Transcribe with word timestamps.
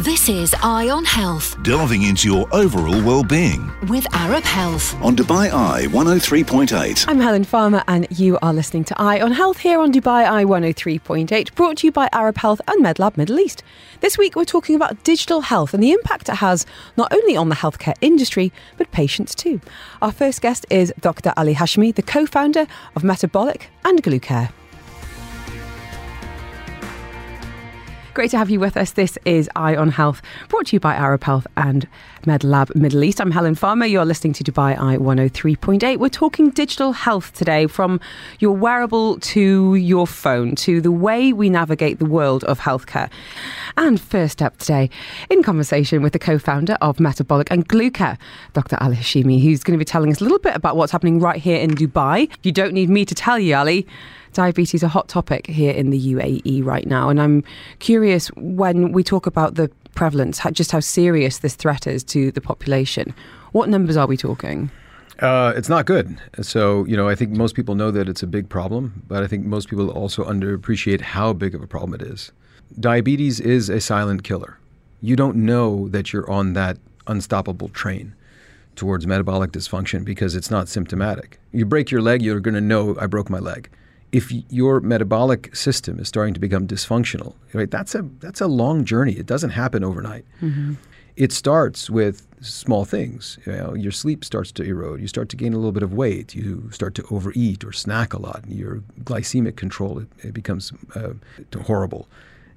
This 0.00 0.28
is 0.28 0.54
Eye 0.62 0.90
on 0.90 1.04
Health 1.06 1.56
delving 1.62 2.02
into 2.02 2.28
your 2.28 2.46
overall 2.54 3.02
well-being. 3.02 3.72
with 3.88 4.06
Arab 4.14 4.44
Health. 4.44 4.94
On 5.02 5.16
Dubai 5.16 5.50
Eye 5.50 5.86
103.8. 5.86 7.06
I'm 7.08 7.18
Helen 7.18 7.44
Farmer, 7.44 7.82
and 7.88 8.06
you 8.10 8.38
are 8.42 8.52
listening 8.52 8.84
to 8.84 9.00
Eye 9.00 9.20
on 9.20 9.32
Health 9.32 9.58
here 9.58 9.80
on 9.80 9.92
Dubai 9.92 10.26
Eye 10.28 10.44
103.8, 10.44 11.54
brought 11.54 11.78
to 11.78 11.86
you 11.86 11.92
by 11.92 12.08
Arab 12.12 12.36
Health 12.36 12.60
and 12.68 12.84
MedLab 12.84 13.16
Middle 13.16 13.38
East. 13.40 13.62
This 14.00 14.18
week, 14.18 14.36
we're 14.36 14.44
talking 14.44 14.76
about 14.76 15.02
digital 15.02 15.40
health 15.40 15.72
and 15.72 15.82
the 15.82 15.92
impact 15.92 16.28
it 16.28 16.36
has 16.36 16.66
not 16.96 17.10
only 17.12 17.36
on 17.36 17.48
the 17.48 17.54
healthcare 17.56 17.94
industry, 18.02 18.52
but 18.76 18.90
patients 18.92 19.34
too. 19.34 19.60
Our 20.02 20.12
first 20.12 20.42
guest 20.42 20.66
is 20.68 20.92
Dr. 21.00 21.32
Ali 21.38 21.54
Hashmi, 21.54 21.94
the 21.94 22.02
co 22.02 22.26
founder 22.26 22.66
of 22.94 23.02
Metabolic 23.02 23.70
and 23.84 24.02
Glucare. 24.02 24.50
Great 28.16 28.30
to 28.30 28.38
have 28.38 28.48
you 28.48 28.58
with 28.58 28.78
us. 28.78 28.92
This 28.92 29.18
is 29.26 29.46
Eye 29.56 29.76
on 29.76 29.90
Health, 29.90 30.22
brought 30.48 30.68
to 30.68 30.76
you 30.76 30.80
by 30.80 30.94
Arab 30.94 31.22
Health 31.22 31.46
and 31.58 31.86
MedLab 32.24 32.74
Middle 32.74 33.04
East. 33.04 33.20
I'm 33.20 33.30
Helen 33.30 33.54
Farmer. 33.54 33.84
You're 33.84 34.06
listening 34.06 34.32
to 34.32 34.42
Dubai 34.42 34.72
Eye 34.80 34.96
103.8. 34.96 35.98
We're 35.98 36.08
talking 36.08 36.48
digital 36.48 36.92
health 36.92 37.34
today, 37.34 37.66
from 37.66 38.00
your 38.38 38.56
wearable 38.56 39.20
to 39.20 39.74
your 39.74 40.06
phone 40.06 40.54
to 40.54 40.80
the 40.80 40.90
way 40.90 41.34
we 41.34 41.50
navigate 41.50 41.98
the 41.98 42.06
world 42.06 42.42
of 42.44 42.58
healthcare. 42.58 43.10
And 43.76 44.00
first 44.00 44.40
up 44.40 44.56
today, 44.56 44.88
in 45.28 45.42
conversation 45.42 46.00
with 46.00 46.14
the 46.14 46.18
co 46.18 46.38
founder 46.38 46.78
of 46.80 46.98
Metabolic 46.98 47.50
and 47.50 47.68
Glucare, 47.68 48.16
Dr. 48.54 48.78
Ali 48.80 48.96
Hashmi, 48.96 49.42
who's 49.42 49.62
going 49.62 49.78
to 49.78 49.78
be 49.78 49.84
telling 49.84 50.10
us 50.10 50.22
a 50.22 50.24
little 50.24 50.38
bit 50.38 50.56
about 50.56 50.74
what's 50.74 50.90
happening 50.90 51.20
right 51.20 51.38
here 51.38 51.58
in 51.58 51.72
Dubai. 51.72 52.30
You 52.42 52.52
don't 52.52 52.72
need 52.72 52.88
me 52.88 53.04
to 53.04 53.14
tell 53.14 53.38
you, 53.38 53.56
Ali 53.56 53.86
diabetes 54.36 54.82
a 54.82 54.88
hot 54.88 55.08
topic 55.08 55.46
here 55.46 55.72
in 55.72 55.88
the 55.90 56.14
UAE 56.14 56.62
right 56.62 56.86
now, 56.86 57.08
and 57.08 57.20
I'm 57.20 57.42
curious 57.78 58.28
when 58.36 58.92
we 58.92 59.02
talk 59.02 59.26
about 59.26 59.54
the 59.54 59.70
prevalence, 59.94 60.40
just 60.52 60.70
how 60.70 60.80
serious 60.80 61.38
this 61.38 61.56
threat 61.56 61.86
is 61.86 62.04
to 62.04 62.30
the 62.30 62.40
population. 62.40 63.14
What 63.52 63.70
numbers 63.70 63.96
are 63.96 64.06
we 64.06 64.18
talking? 64.18 64.70
Uh, 65.20 65.54
it's 65.56 65.70
not 65.70 65.86
good. 65.86 66.18
So, 66.42 66.84
you 66.84 66.96
know, 66.96 67.08
I 67.08 67.14
think 67.14 67.30
most 67.30 67.54
people 67.54 67.74
know 67.74 67.90
that 67.90 68.06
it's 68.08 68.22
a 68.22 68.26
big 68.26 68.50
problem, 68.50 69.02
but 69.08 69.22
I 69.22 69.26
think 69.26 69.46
most 69.46 69.68
people 69.68 69.88
also 69.88 70.22
underappreciate 70.24 71.00
how 71.00 71.32
big 71.32 71.54
of 71.54 71.62
a 71.62 71.66
problem 71.66 71.94
it 71.98 72.02
is. 72.02 72.30
Diabetes 72.78 73.40
is 73.40 73.70
a 73.70 73.80
silent 73.80 74.22
killer. 74.22 74.58
You 75.00 75.16
don't 75.16 75.36
know 75.36 75.88
that 75.88 76.12
you're 76.12 76.30
on 76.30 76.52
that 76.52 76.76
unstoppable 77.06 77.70
train 77.70 78.14
towards 78.74 79.06
metabolic 79.06 79.52
dysfunction 79.52 80.04
because 80.04 80.34
it's 80.34 80.50
not 80.50 80.68
symptomatic. 80.68 81.40
You 81.52 81.64
break 81.64 81.90
your 81.90 82.02
leg, 82.02 82.20
you're 82.20 82.40
going 82.40 82.54
to 82.54 82.60
know 82.60 82.94
I 83.00 83.06
broke 83.06 83.30
my 83.30 83.38
leg. 83.38 83.70
If 84.18 84.24
your 84.60 84.74
metabolic 84.80 85.54
system 85.54 85.94
is 86.00 86.08
starting 86.08 86.34
to 86.34 86.40
become 86.40 86.64
dysfunctional, 86.66 87.30
right, 87.52 87.70
that's 87.76 87.94
a 87.94 88.02
that's 88.24 88.40
a 88.40 88.46
long 88.62 88.84
journey. 88.92 89.14
It 89.22 89.26
doesn't 89.26 89.50
happen 89.62 89.80
overnight. 89.90 90.24
It 91.16 91.32
starts 91.32 91.80
with 91.98 92.16
small 92.40 92.84
things. 92.84 93.38
You 93.46 93.52
know, 93.52 93.74
your 93.74 93.92
sleep 94.02 94.20
starts 94.24 94.52
to 94.52 94.62
erode. 94.62 95.00
You 95.00 95.08
start 95.08 95.28
to 95.30 95.36
gain 95.36 95.52
a 95.54 95.56
little 95.56 95.72
bit 95.78 95.82
of 95.82 95.92
weight. 95.92 96.34
You 96.34 96.70
start 96.70 96.94
to 96.94 97.04
overeat 97.10 97.64
or 97.64 97.72
snack 97.72 98.14
a 98.14 98.20
lot. 98.28 98.40
Your 98.48 98.74
glycemic 99.04 99.56
control 99.56 99.92
it, 100.02 100.08
it 100.28 100.34
becomes 100.34 100.72
uh, 100.94 101.14
horrible, 101.70 102.02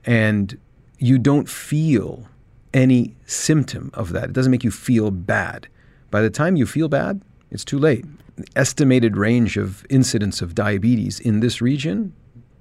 and 0.05 0.57
you 0.97 1.17
don't 1.17 1.49
feel 1.49 2.27
any 2.73 3.15
symptom 3.25 3.89
of 3.93 4.11
that. 4.13 4.25
It 4.25 4.33
doesn't 4.33 4.51
make 4.51 4.63
you 4.63 4.71
feel 4.71 5.11
bad. 5.11 5.67
By 6.11 6.21
the 6.21 6.29
time 6.29 6.55
you 6.55 6.65
feel 6.65 6.89
bad, 6.89 7.21
it's 7.51 7.65
too 7.65 7.79
late. 7.79 8.05
Estimated 8.55 9.17
range 9.17 9.57
of 9.57 9.85
incidence 9.89 10.41
of 10.41 10.55
diabetes 10.55 11.19
in 11.19 11.39
this 11.39 11.61
region, 11.61 12.13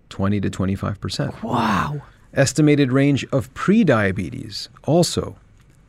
20 0.09 0.41
to 0.41 0.51
25 0.51 1.01
percent. 1.01 1.43
Wow. 1.43 2.03
Estimated 2.35 2.93
range 2.93 3.25
of 3.33 3.53
prediabetes, 3.55 4.69
also 4.85 5.37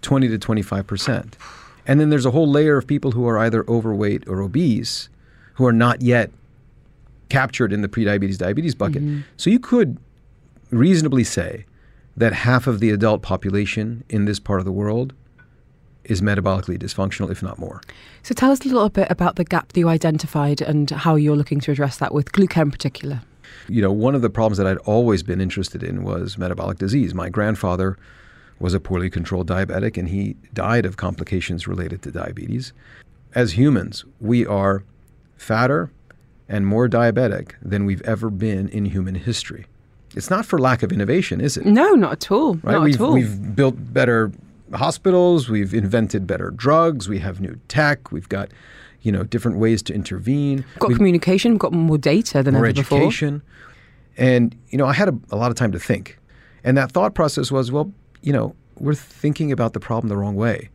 20 0.02 0.28
to 0.30 0.38
25 0.38 0.88
percent. 0.88 1.38
And 1.86 2.00
then 2.00 2.10
there's 2.10 2.26
a 2.26 2.32
whole 2.32 2.50
layer 2.50 2.78
of 2.78 2.86
people 2.86 3.12
who 3.12 3.28
are 3.28 3.38
either 3.40 3.66
overweight 3.68 4.28
or 4.28 4.42
obese 4.42 5.10
who 5.56 5.66
are 5.66 5.74
not 5.74 6.02
yet 6.02 6.32
captured 7.30 7.74
in 7.74 7.82
the 7.82 7.88
prediabetes 7.88 8.38
diabetes 8.38 8.76
bucket. 8.76 9.04
Mm-hmm. 9.04 9.22
So 9.38 9.50
you 9.50 9.60
could 9.60 9.98
reasonably 10.72 11.24
say 11.24 11.66
that 12.16 12.34
half 12.34 12.68
of 12.68 12.80
the 12.80 12.90
adult 12.90 13.22
population 13.22 14.04
in 14.10 14.26
this 14.26 14.40
part 14.40 14.60
of 14.60 14.66
the 14.66 14.72
world 14.72 15.14
is 16.10 16.22
metabolically 16.22 16.78
dysfunctional, 16.78 17.32
if 17.32 17.42
not 17.42 17.58
more. 17.60 17.82
So 18.24 18.34
tell 18.34 18.52
us 18.52 18.62
a 18.62 18.68
little 18.68 18.90
bit 18.90 19.10
about 19.10 19.36
the 19.38 19.46
gap 19.46 19.70
that 19.72 19.80
you 19.80 19.88
identified 19.88 20.60
and 20.62 20.90
how 20.90 21.16
you're 21.16 21.36
looking 21.38 21.60
to 21.62 21.72
address 21.72 21.98
that 21.98 22.14
with 22.14 22.32
Glucare 22.32 22.64
in 22.64 22.72
particular. 22.72 23.22
you 23.68 23.82
know, 23.82 23.92
one 23.92 24.16
of 24.16 24.22
the 24.22 24.30
problems 24.30 24.58
that 24.58 24.68
I'd 24.68 24.78
always 24.80 25.24
been 25.24 25.40
interested 25.40 25.84
in 25.84 26.04
was 26.04 26.38
metabolic 26.38 26.78
disease. 26.80 27.14
My 27.14 27.30
grandfather 27.30 27.98
was 28.60 28.74
a 28.74 28.80
poorly 28.80 29.10
controlled 29.10 29.48
diabetic 29.48 29.98
and 29.98 30.10
he 30.10 30.36
died 30.54 30.86
of 30.86 30.98
complications 30.98 31.68
related 31.68 32.02
to 32.02 32.12
diabetes. 32.12 32.74
As 33.36 33.54
humans, 33.54 34.04
we 34.20 34.46
are 34.46 34.84
fatter 35.38 35.92
and 36.50 36.66
more 36.66 36.90
diabetic 36.90 37.54
than 37.62 37.86
we've 37.86 38.02
ever 38.02 38.30
been 38.30 38.68
in 38.70 38.86
human 38.86 39.16
history. 39.16 39.66
It's 40.16 40.32
not 40.32 40.46
for 40.46 40.58
lack 40.58 40.82
of 40.82 40.92
innovation, 40.92 41.40
is 41.40 41.56
it? 41.56 41.66
No, 41.66 41.94
not 41.94 42.12
at 42.14 42.32
all. 42.32 42.56
Right? 42.56 42.74
Not 42.74 42.84
we've, 42.84 42.96
at 42.96 43.02
all. 43.02 43.14
we've 43.14 43.56
built 43.56 43.76
better 43.94 44.32
hospitals, 44.74 45.50
we've 45.50 45.74
invented 45.74 46.28
better 46.28 46.52
drugs, 46.52 47.08
we 47.10 47.20
have 47.20 47.40
new 47.42 47.60
tech, 47.68 48.12
we've 48.12 48.30
got, 48.30 48.50
you 49.02 49.12
know, 49.12 49.24
different 49.24 49.58
ways 49.58 49.82
to 49.84 49.94
intervene. 49.94 50.58
We've 50.58 50.80
got 50.80 50.88
We've- 50.90 50.98
communication, 50.98 51.58
got 51.58 51.74
more 51.74 51.98
data 51.98 52.44
than 52.44 52.54
more 52.56 52.66
ever 52.66 52.74
before. 52.74 52.98
education. 53.00 53.42
And, 54.18 54.56
you 54.70 54.78
know, 54.78 54.86
I 54.86 54.94
had 54.94 55.10
a, 55.10 55.18
a 55.32 55.36
lot 55.38 55.50
of 55.52 55.56
time 55.56 55.72
to 55.72 55.80
think. 55.80 56.20
And 56.64 56.78
that 56.78 56.92
thought 56.92 57.16
process 57.16 57.52
was, 57.52 57.72
well, 57.72 57.92
you 58.22 58.34
know, 58.34 58.54
we're 58.78 58.94
thinking 58.96 59.52
about 59.52 59.74
the 59.74 59.80
problem 59.80 60.10
the 60.10 60.18
wrong 60.18 60.36
way. 60.36 60.70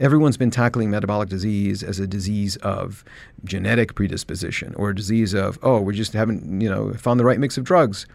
Everyone's 0.00 0.36
been 0.36 0.50
tackling 0.50 0.90
metabolic 0.90 1.28
disease 1.28 1.82
as 1.82 1.98
a 1.98 2.06
disease 2.06 2.56
of 2.56 3.04
genetic 3.44 3.94
predisposition 3.94 4.74
or 4.76 4.90
a 4.90 4.94
disease 4.94 5.34
of, 5.34 5.58
oh, 5.62 5.80
we 5.80 5.94
just 5.94 6.12
haven't, 6.12 6.60
you 6.60 6.68
know, 6.68 6.92
found 6.92 7.18
the 7.18 7.24
right 7.24 7.38
mix 7.40 7.58
of 7.58 7.64
drugs. 7.64 8.06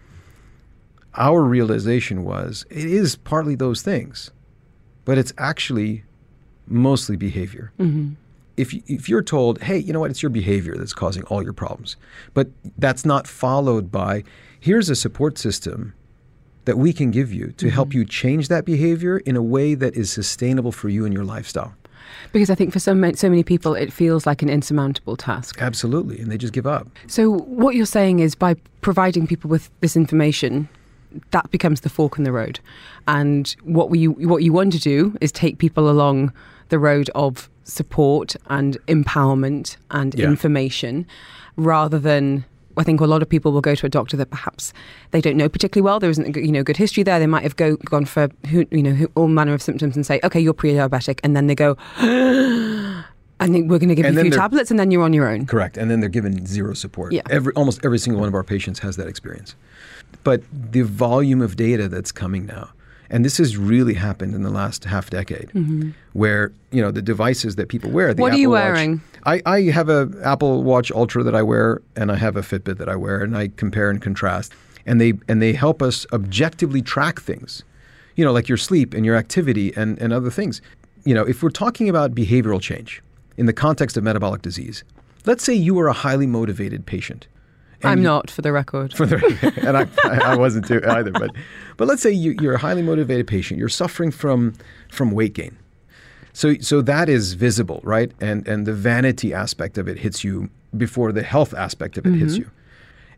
Our 1.16 1.42
realization 1.42 2.24
was 2.24 2.66
it 2.70 2.86
is 2.86 3.16
partly 3.18 3.56
those 3.56 3.82
things, 3.82 4.32
but 5.06 5.18
it's 5.18 5.34
actually 5.38 6.04
mostly 6.68 7.16
behavior 7.16 7.72
mm-hmm. 7.80 8.14
if, 8.58 8.74
you- 8.74 8.84
if 8.88 9.10
you're 9.10 9.22
told, 9.22 9.62
hey, 9.64 9.78
you 9.78 9.92
know 9.94 10.00
what, 10.00 10.12
it's 10.12 10.24
your 10.24 10.30
behavior 10.30 10.76
that's 10.78 10.94
causing 10.94 11.24
all 11.24 11.44
your 11.44 11.54
problems, 11.54 11.98
but 12.34 12.48
that's 12.78 13.06
not 13.06 13.28
followed 13.28 13.92
by, 13.92 14.24
here's 14.60 14.90
a 14.90 14.96
support 14.96 15.38
system 15.38 15.94
that 16.66 16.78
we 16.78 16.94
can 16.94 17.12
give 17.12 17.34
you 17.34 17.52
to 17.58 17.70
help 17.70 17.90
mm-hmm. 17.90 18.00
you 18.00 18.06
change 18.06 18.48
that 18.48 18.64
behavior 18.64 19.18
in 19.18 19.36
a 19.36 19.42
way 19.42 19.76
that 19.76 19.96
is 19.96 20.12
sustainable 20.12 20.72
for 20.72 20.88
you 20.88 21.04
and 21.04 21.14
your 21.14 21.26
lifestyle. 21.26 21.74
Because 22.32 22.50
I 22.50 22.56
think 22.56 22.72
for 22.72 22.80
so 22.80 22.94
many, 22.94 23.16
so 23.16 23.30
many 23.30 23.44
people, 23.44 23.76
it 23.76 23.92
feels 23.92 24.26
like 24.26 24.42
an 24.42 24.50
insurmountable 24.50 25.18
task. 25.18 25.62
Absolutely. 25.62 26.20
And 26.20 26.32
they 26.32 26.38
just 26.38 26.54
give 26.54 26.66
up. 26.66 26.88
So 27.08 27.32
what 27.32 27.76
you're 27.76 27.86
saying 27.86 28.20
is 28.20 28.36
by 28.36 28.56
providing 28.82 29.28
people 29.28 29.50
with 29.50 29.70
this 29.82 29.96
information, 29.96 30.70
that 31.32 31.50
becomes 31.52 31.82
the 31.82 31.90
fork 31.90 32.18
in 32.18 32.24
the 32.24 32.32
road. 32.32 32.60
And 33.08 33.56
what 33.64 33.90
we 33.90 34.08
what 34.08 34.44
you 34.44 34.54
want 34.54 34.74
to 34.74 34.80
do 34.80 35.16
is 35.22 35.32
take 35.32 35.58
people 35.58 35.90
along 35.90 36.32
the 36.70 36.80
road 36.80 37.10
of 37.16 37.50
support 37.64 38.36
and 38.48 38.78
empowerment 38.88 39.78
and 39.92 40.14
Yeah. 40.16 40.26
information 40.28 41.06
rather 41.56 42.00
than 42.00 42.46
I 42.76 42.84
think 42.84 43.02
a 43.02 43.06
lot 43.06 43.22
of 43.22 43.30
people 43.30 43.52
will 43.52 43.62
go 43.62 43.76
to 43.76 43.86
a 43.86 43.90
doctor 43.90 44.18
that 44.18 44.32
perhaps 44.32 44.74
they 45.12 45.22
don't 45.22 45.38
know 45.38 45.48
particularly 45.48 45.86
well. 45.86 46.00
There 46.00 46.10
isn't 46.10 46.26
a 46.26 46.32
good- 46.32 46.44
you 46.44 46.52
know 46.52 46.64
good 46.64 46.78
history 46.78 47.04
there. 47.04 47.20
They 47.20 47.28
might 47.28 47.44
have 47.44 47.56
go, 47.56 47.76
gone 47.76 48.06
for 48.06 48.30
who, 48.50 48.66
you 48.72 48.82
know 48.82 48.94
who, 48.94 49.12
all 49.14 49.28
manner 49.28 49.54
of 49.54 49.62
symptoms 49.62 49.96
and 49.96 50.04
say, 50.04 50.20
okay, 50.24 50.40
you're 50.40 50.54
pre-diabetic, 50.56 51.20
and 51.24 51.36
then 51.36 51.46
they 51.46 51.54
go, 51.54 51.78
and 51.98 53.54
then 53.54 53.68
we're 53.68 53.78
going 53.78 53.90
to 53.90 53.96
give 53.96 54.06
And 54.06 54.16
you 54.16 54.22
a 54.22 54.24
few 54.24 54.32
tablets, 54.32 54.72
and 54.72 54.80
then 54.80 54.90
you're 54.90 55.04
on 55.04 55.14
your 55.14 55.28
own. 55.28 55.46
Correct. 55.46 55.78
And 55.78 55.92
then 55.92 56.00
they're 56.00 56.10
given 56.10 56.46
zero 56.48 56.74
support. 56.74 57.12
Yeah. 57.14 57.22
Every, 57.30 57.54
almost 57.54 57.86
every 57.86 58.00
single 58.00 58.20
one 58.20 58.28
of 58.28 58.34
our 58.34 58.44
patients 58.44 58.80
has 58.80 58.96
that 58.98 59.08
experience. 59.08 59.56
But 60.24 60.42
the 60.52 60.82
volume 60.84 61.42
of 61.42 61.56
data 61.56 61.88
that's 61.88 62.12
coming 62.12 62.46
now, 62.46 62.70
and 63.10 63.26
this 63.26 63.38
has 63.38 63.58
really 63.58 63.94
happened 63.94 64.34
in 64.34 64.44
the 64.44 64.50
last 64.50 64.86
half 64.86 65.10
decade, 65.10 65.50
where 66.14 66.52
you 66.72 66.82
know 66.82 66.92
the 66.92 67.02
devices 67.02 67.56
that 67.58 67.68
people 67.70 67.92
wear. 67.92 68.08
The 68.14 68.14
Mm-hmm. 68.14 68.22
What 68.22 68.34
are 68.34 68.38
you 68.38 68.56
Apple 68.56 68.70
Watch- 68.70 68.76
wearing? 68.76 69.02
I, 69.26 69.42
I 69.46 69.62
have 69.72 69.90
a 69.90 70.10
Apple 70.24 70.64
Watch 70.64 70.92
Ultra 70.92 71.24
that 71.24 71.36
I 71.36 71.42
wear, 71.44 71.82
and 71.96 72.12
I 72.12 72.16
have 72.16 72.36
a 72.36 72.42
Fitbit 72.42 72.78
that 72.78 72.90
I 72.90 72.96
wear, 72.96 73.22
and 73.22 73.38
I 73.38 73.50
compare 73.56 73.90
and 73.90 74.02
contrast, 74.02 74.54
and 74.86 75.00
they 75.00 75.14
and 75.28 75.42
they 75.42 75.54
help 75.54 75.82
us 75.82 76.06
objectively 76.14 76.82
track 76.82 77.20
things, 77.22 77.64
you 78.16 78.24
know, 78.26 78.32
like 78.32 78.48
your 78.50 78.58
sleep 78.58 78.94
and 78.94 79.06
your 79.06 79.16
activity 79.16 79.74
and 79.76 80.00
and 80.00 80.14
other 80.14 80.30
things. 80.30 80.62
You 81.06 81.14
know, 81.14 81.24
if 81.24 81.44
we're 81.44 81.50
talking 81.50 81.90
about 81.90 82.16
behavioral 82.16 82.62
change 82.62 83.02
in 83.38 83.46
the 83.46 83.54
context 83.54 83.98
of 83.98 84.04
metabolic 84.06 84.42
disease, 84.42 84.84
let's 85.26 85.44
say 85.44 85.54
you 85.54 85.78
are 85.80 85.88
a 85.90 85.94
highly 85.94 86.28
motivated 86.28 86.86
patient. 86.86 87.28
And 87.84 87.92
I'm 87.92 88.04
not, 88.04 88.30
for 88.32 88.42
the 88.42 88.52
record. 88.52 88.94
for 88.94 89.06
the 89.06 89.18
and 89.68 89.78
I, 89.78 89.88
I 90.32 90.36
wasn't 90.36 90.68
too 90.68 90.82
either. 90.88 91.12
But 91.12 91.32
but 91.78 91.88
let's 91.88 92.02
say 92.02 92.12
you, 92.12 92.36
you're 92.42 92.56
a 92.56 92.60
highly 92.60 92.82
motivated 92.82 93.28
patient. 93.28 93.60
You're 93.60 93.70
suffering 93.70 94.12
from 94.12 94.54
from 94.92 95.12
weight 95.12 95.34
gain. 95.34 95.58
So 96.34 96.56
so 96.60 96.82
that 96.82 97.10
is 97.10 97.34
visible, 97.34 97.82
right? 97.84 98.12
And 98.20 98.48
and 98.48 98.66
the 98.66 98.74
vanity 98.74 99.34
aspect 99.34 99.78
of 99.78 99.88
it 99.88 100.00
hits 100.00 100.24
you 100.24 100.50
before 100.76 101.12
the 101.12 101.24
health 101.24 101.54
aspect 101.54 101.98
of 101.98 102.06
it 102.06 102.14
hits 102.14 102.34
mm-hmm. 102.34 102.42
you. 102.44 102.52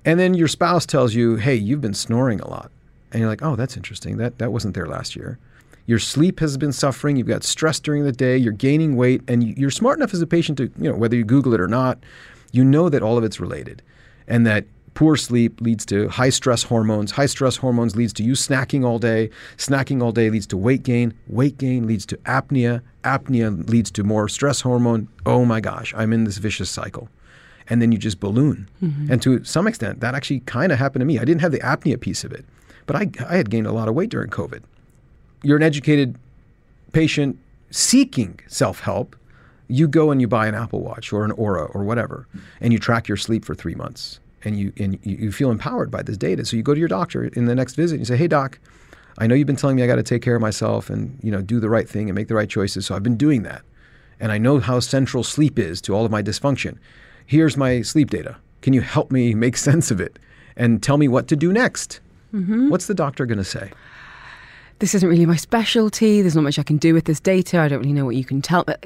And 0.04 0.20
then 0.20 0.34
your 0.34 0.48
spouse 0.48 0.86
tells 0.86 1.14
you, 1.14 1.38
"Hey, 1.38 1.56
you've 1.56 1.82
been 1.82 1.94
snoring 1.94 2.40
a 2.40 2.48
lot," 2.48 2.72
and 3.12 3.20
you're 3.20 3.30
like, 3.30 3.42
"Oh, 3.42 3.56
that's 3.56 3.76
interesting. 3.78 4.18
That 4.18 4.38
that 4.40 4.52
wasn't 4.52 4.76
there 4.76 4.88
last 4.88 5.16
year." 5.16 5.40
Your 5.88 6.00
sleep 6.00 6.40
has 6.40 6.58
been 6.58 6.72
suffering. 6.72 7.16
You've 7.16 7.28
got 7.28 7.44
stress 7.44 7.80
during 7.80 8.04
the 8.04 8.12
day. 8.12 8.38
You're 8.38 8.54
gaining 8.54 8.96
weight, 8.96 9.22
and 9.28 9.44
you- 9.44 9.54
you're 9.56 9.70
smart 9.70 10.00
enough 10.00 10.16
as 10.16 10.22
a 10.22 10.26
patient 10.26 10.58
to, 10.58 10.64
you 10.80 10.90
know, 10.90 10.96
whether 10.96 11.16
you 11.16 11.24
Google 11.24 11.54
it 11.54 11.62
or 11.62 11.68
not, 11.68 12.00
you 12.52 12.64
know 12.64 12.90
that 12.90 13.04
all 13.04 13.18
of 13.20 13.24
it's 13.24 13.40
related, 13.40 13.84
and 14.28 14.46
that 14.46 14.66
poor 14.96 15.16
sleep 15.16 15.62
leads 15.62 15.86
to 15.86 16.08
high 16.10 16.30
stress 16.30 16.64
hormones. 16.64 17.12
High 17.12 17.26
stress 17.28 17.58
hormones 17.58 17.96
leads 17.96 18.14
to 18.14 18.24
you 18.24 18.34
snacking 18.34 18.86
all 18.86 18.98
day. 18.98 19.30
Snacking 19.58 20.02
all 20.02 20.12
day 20.12 20.30
leads 20.30 20.48
to 20.48 20.58
weight 20.58 20.84
gain. 20.84 21.14
Weight 21.28 21.58
gain 21.58 21.86
leads 21.86 22.06
to 22.08 22.18
apnea. 22.18 22.82
Apnea 23.04 23.70
leads 23.70 23.92
to 23.92 24.04
more 24.04 24.28
stress 24.28 24.62
hormone. 24.62 25.08
Oh 25.26 25.46
my 25.46 25.60
gosh, 25.60 25.94
I'm 25.96 26.14
in 26.14 26.24
this 26.24 26.38
vicious 26.38 26.70
cycle. 26.70 27.10
And 27.68 27.82
then 27.82 27.92
you 27.92 27.98
just 27.98 28.20
balloon. 28.20 28.70
Mm-hmm. 28.82 29.12
And 29.12 29.22
to 29.24 29.44
some 29.44 29.68
extent, 29.68 30.00
that 30.00 30.16
actually 30.16 30.42
kind 30.42 30.72
of 30.72 30.80
happened 30.80 31.02
to 31.02 31.06
me. 31.06 31.20
I 31.20 31.26
didn't 31.26 31.42
have 31.42 31.52
the 31.52 31.60
apnea 31.60 32.00
piece 32.00 32.24
of 32.24 32.32
it, 32.32 32.46
but 32.86 32.96
I, 32.96 33.10
I 33.28 33.36
had 33.36 33.50
gained 33.50 33.68
a 33.68 33.72
lot 33.72 33.88
of 33.88 33.96
weight 33.96 34.10
during 34.10 34.30
COVID. 34.30 34.62
You're 35.44 35.58
an 35.58 35.64
educated 35.64 36.16
patient 36.94 37.38
seeking 37.72 38.40
self 38.48 38.80
help, 38.80 39.16
you 39.68 39.88
go 39.88 40.12
and 40.12 40.22
you 40.22 40.28
buy 40.28 40.48
an 40.48 40.56
Apple 40.56 40.82
Watch 40.82 41.12
or 41.12 41.26
an 41.26 41.32
Oura 41.32 41.74
or 41.74 41.84
whatever, 41.84 42.28
and 42.62 42.74
you 42.74 42.80
track 42.80 43.08
your 43.08 43.18
sleep 43.18 43.46
for 43.46 43.56
three 43.56 43.76
months, 43.76 44.20
and 44.44 44.60
you 44.60 44.72
and 44.78 45.00
you 45.04 45.32
feel 45.32 45.52
empowered 45.52 45.92
by 45.92 46.02
this 46.02 46.18
data. 46.18 46.46
So 46.46 46.58
you 46.58 46.64
go 46.64 46.74
to 46.74 46.80
your 46.80 46.90
doctor 46.90 47.26
in 47.26 47.46
the 47.46 47.56
next 47.56 47.76
visit 47.76 47.96
and 47.96 48.02
you 48.02 48.06
say, 48.06 48.18
"Hey, 48.18 48.28
doc, 48.28 48.60
I 49.18 49.28
know 49.28 49.36
you've 49.36 49.48
been 49.48 49.56
telling 49.56 49.76
me 49.76 49.84
I 49.84 49.88
got 49.88 49.96
to 49.96 50.04
take 50.04 50.22
care 50.22 50.36
of 50.36 50.42
myself 50.42 50.90
and 50.90 51.18
you 51.22 51.32
know 51.32 51.42
do 51.42 51.60
the 51.60 51.70
right 51.70 51.90
thing 51.90 52.10
and 52.10 52.16
make 52.16 52.28
the 52.28 52.36
right 52.36 52.50
choices. 52.50 52.86
So 52.86 52.96
I've 52.96 53.04
been 53.04 53.18
doing 53.18 53.44
that, 53.44 53.64
and 54.20 54.32
I 54.32 54.38
know 54.38 54.60
how 54.60 54.80
central 54.80 55.24
sleep 55.24 55.58
is 55.58 55.82
to 55.82 55.96
all 55.96 56.06
of 56.06 56.12
my 56.12 56.22
dysfunction. 56.22 56.78
Here's 57.26 57.58
my 57.58 57.82
sleep 57.82 58.10
data. 58.10 58.38
Can 58.62 58.74
you 58.74 58.82
help 58.82 59.12
me 59.12 59.34
make 59.34 59.58
sense 59.70 59.92
of 59.92 60.00
it 60.00 60.20
and 60.56 60.82
tell 60.82 60.98
me 60.98 61.08
what 61.08 61.28
to 61.30 61.36
do 61.36 61.52
next?" 61.52 62.00
Mm-hmm. 62.34 62.70
What's 62.70 62.88
the 62.88 62.94
doctor 62.94 63.26
going 63.26 63.38
to 63.38 63.46
say? 63.46 63.72
This 64.80 64.94
isn't 64.96 65.08
really 65.08 65.26
my 65.26 65.36
specialty. 65.38 66.22
There's 66.22 66.36
not 66.36 66.44
much 66.44 66.60
I 66.60 66.64
can 66.64 66.78
do 66.78 66.94
with 66.94 67.06
this 67.06 67.20
data. 67.20 67.60
I 67.60 67.68
don't 67.68 67.80
really 67.80 67.94
know 67.94 68.06
what 68.06 68.16
you 68.16 68.26
can 68.26 68.42
tell. 68.42 68.64
But, 68.66 68.84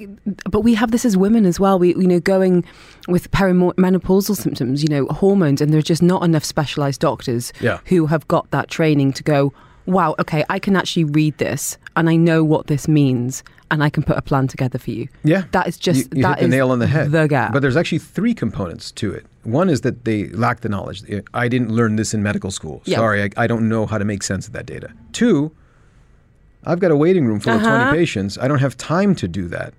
but 0.49 0.61
we 0.61 0.75
have 0.75 0.91
this 0.91 1.03
as 1.05 1.17
women 1.17 1.45
as 1.45 1.59
well. 1.59 1.79
We, 1.79 1.89
you 1.95 2.07
know, 2.07 2.19
going 2.19 2.63
with 3.07 3.31
perimenopausal 3.31 4.35
symptoms, 4.37 4.83
you 4.83 4.89
know, 4.89 5.05
hormones, 5.07 5.61
and 5.61 5.73
there's 5.73 5.83
just 5.83 6.01
not 6.03 6.23
enough 6.23 6.43
specialized 6.43 7.01
doctors 7.01 7.51
Yeah. 7.59 7.79
who 7.85 8.05
have 8.07 8.27
got 8.27 8.49
that 8.51 8.69
training 8.69 9.13
to 9.13 9.23
go, 9.23 9.51
wow, 9.85 10.15
okay, 10.19 10.45
I 10.49 10.59
can 10.59 10.75
actually 10.75 11.05
read 11.05 11.37
this 11.39 11.77
and 11.95 12.09
I 12.09 12.15
know 12.15 12.43
what 12.43 12.67
this 12.67 12.87
means 12.87 13.43
and 13.71 13.83
I 13.83 13.89
can 13.89 14.03
put 14.03 14.17
a 14.17 14.21
plan 14.21 14.47
together 14.47 14.77
for 14.77 14.91
you. 14.91 15.07
Yeah, 15.23 15.43
That 15.51 15.67
is 15.67 15.77
just, 15.77 16.11
you, 16.11 16.17
you 16.17 16.21
that 16.23 16.39
hit 16.39 16.39
the 16.39 16.45
is 16.45 16.51
nail 16.51 16.71
on 16.71 16.79
the 16.79 16.87
head. 16.87 17.11
The 17.11 17.27
gap. 17.27 17.53
But 17.53 17.61
there's 17.61 17.77
actually 17.77 17.99
three 17.99 18.33
components 18.35 18.91
to 18.93 19.11
it. 19.11 19.25
One 19.43 19.69
is 19.69 19.81
that 19.81 20.05
they 20.05 20.27
lack 20.29 20.61
the 20.61 20.69
knowledge. 20.69 21.01
I 21.33 21.47
didn't 21.47 21.71
learn 21.71 21.95
this 21.95 22.13
in 22.13 22.21
medical 22.21 22.51
school. 22.51 22.81
Yeah. 22.85 22.97
Sorry, 22.97 23.23
I, 23.23 23.29
I 23.37 23.47
don't 23.47 23.67
know 23.69 23.85
how 23.87 23.97
to 23.97 24.05
make 24.05 24.21
sense 24.21 24.45
of 24.47 24.53
that 24.53 24.65
data. 24.67 24.91
Two, 25.11 25.51
I've 26.65 26.79
got 26.79 26.91
a 26.91 26.95
waiting 26.95 27.25
room 27.25 27.39
full 27.39 27.53
of 27.53 27.61
Uh-huh. 27.63 27.85
20 27.91 27.97
patients. 27.97 28.37
I 28.37 28.47
don't 28.47 28.59
have 28.59 28.75
time 28.77 29.15
to 29.15 29.27
do 29.27 29.47
that, 29.47 29.73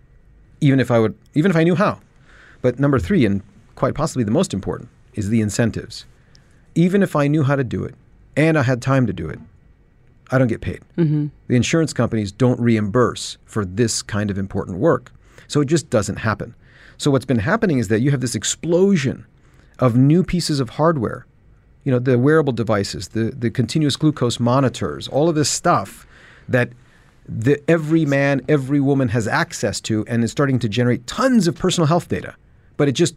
even 0.61 0.81
if 0.81 0.91
I 0.91 0.99
would, 0.99 1.15
even 1.35 1.51
if 1.51 1.57
I 1.57 1.65
knew 1.65 1.75
how. 1.75 2.01
But 2.63 2.79
number 2.79 2.99
three, 2.99 3.25
and 3.27 3.43
quite 3.75 3.95
possibly 3.95 4.25
the 4.25 4.31
most 4.31 4.53
important, 4.55 4.89
is 5.15 5.29
the 5.29 5.41
incentives. 5.41 6.05
Even 6.75 7.03
if 7.03 7.17
I 7.17 7.27
knew 7.29 7.43
how 7.43 7.57
to 7.57 7.65
do 7.65 7.85
it 7.85 7.95
and 8.37 8.57
I 8.59 8.63
had 8.63 8.81
time 8.81 9.07
to 9.07 9.13
do 9.13 9.29
it, 9.29 9.39
I 10.31 10.39
don't 10.39 10.47
get 10.49 10.61
paid. 10.61 10.81
Mm-hmm. 10.97 11.27
The 11.49 11.57
insurance 11.57 11.93
companies 11.93 12.31
don't 12.31 12.61
reimburse 12.61 13.37
for 13.45 13.65
this 13.65 14.03
kind 14.03 14.31
of 14.31 14.39
important 14.39 14.79
work. 14.79 15.13
So 15.49 15.61
it 15.61 15.65
just 15.67 15.91
doesn't 15.91 16.17
happen. 16.17 16.55
So 16.99 17.11
what's 17.11 17.25
been 17.25 17.41
happening 17.41 17.79
is 17.79 17.89
that 17.89 18.01
you 18.01 18.11
have 18.13 18.21
this 18.21 18.35
explosion 18.37 19.27
of 19.81 19.97
new 19.97 20.23
pieces 20.23 20.61
of 20.61 20.71
hardware. 20.71 21.27
You 21.85 21.91
know, 21.93 21.99
the 21.99 22.19
wearable 22.19 22.53
devices, 22.53 23.09
the, 23.09 23.33
the 23.37 23.51
continuous 23.51 23.97
glucose 23.97 24.39
monitors, 24.39 25.09
all 25.09 25.29
of 25.29 25.35
this 25.35 25.51
stuff 25.51 26.07
that 26.51 26.71
the 27.27 27.63
every 27.71 28.05
man, 28.05 28.43
every 28.49 28.81
woman 28.81 29.09
has 29.09 29.27
access 29.27 29.81
to 29.83 30.05
and 30.07 30.23
is 30.25 30.31
starting 30.31 30.59
to 30.59 30.69
generate 30.69 31.07
tons 31.07 31.47
of 31.47 31.55
personal 31.55 31.87
health 31.87 32.09
data. 32.09 32.35
But 32.77 32.89
it 32.89 32.93
just 32.93 33.15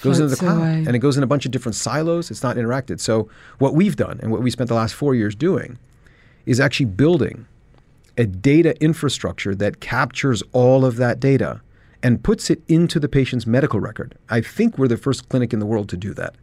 goes 0.00 0.20
into 0.20 0.30
the 0.30 0.36
cloud 0.36 0.58
away. 0.58 0.84
and 0.86 0.94
it 0.94 1.00
goes 1.00 1.16
in 1.16 1.22
a 1.22 1.26
bunch 1.26 1.44
of 1.44 1.50
different 1.50 1.74
silos. 1.74 2.30
It's 2.30 2.42
not 2.42 2.56
interacted. 2.56 3.00
So 3.00 3.28
what 3.58 3.74
we've 3.74 3.96
done 3.96 4.20
and 4.22 4.30
what 4.30 4.42
we 4.42 4.50
spent 4.50 4.68
the 4.68 4.74
last 4.74 4.94
four 4.94 5.14
years 5.14 5.34
doing 5.34 5.78
is 6.46 6.60
actually 6.60 6.86
building 6.86 7.46
a 8.16 8.26
data 8.26 8.80
infrastructure 8.82 9.54
that 9.54 9.80
captures 9.80 10.42
all 10.52 10.84
of 10.84 10.96
that 10.96 11.20
data 11.20 11.60
and 12.02 12.22
puts 12.22 12.50
it 12.50 12.62
into 12.68 13.00
the 13.00 13.08
patient's 13.08 13.46
medical 13.46 13.80
record. 13.80 14.16
I 14.28 14.40
think 14.40 14.78
we're 14.78 14.88
the 14.88 14.96
first 14.96 15.28
clinic 15.28 15.52
in 15.52 15.58
the 15.58 15.66
world 15.66 15.88
to 15.90 15.96
do 15.96 16.14
that. 16.14 16.36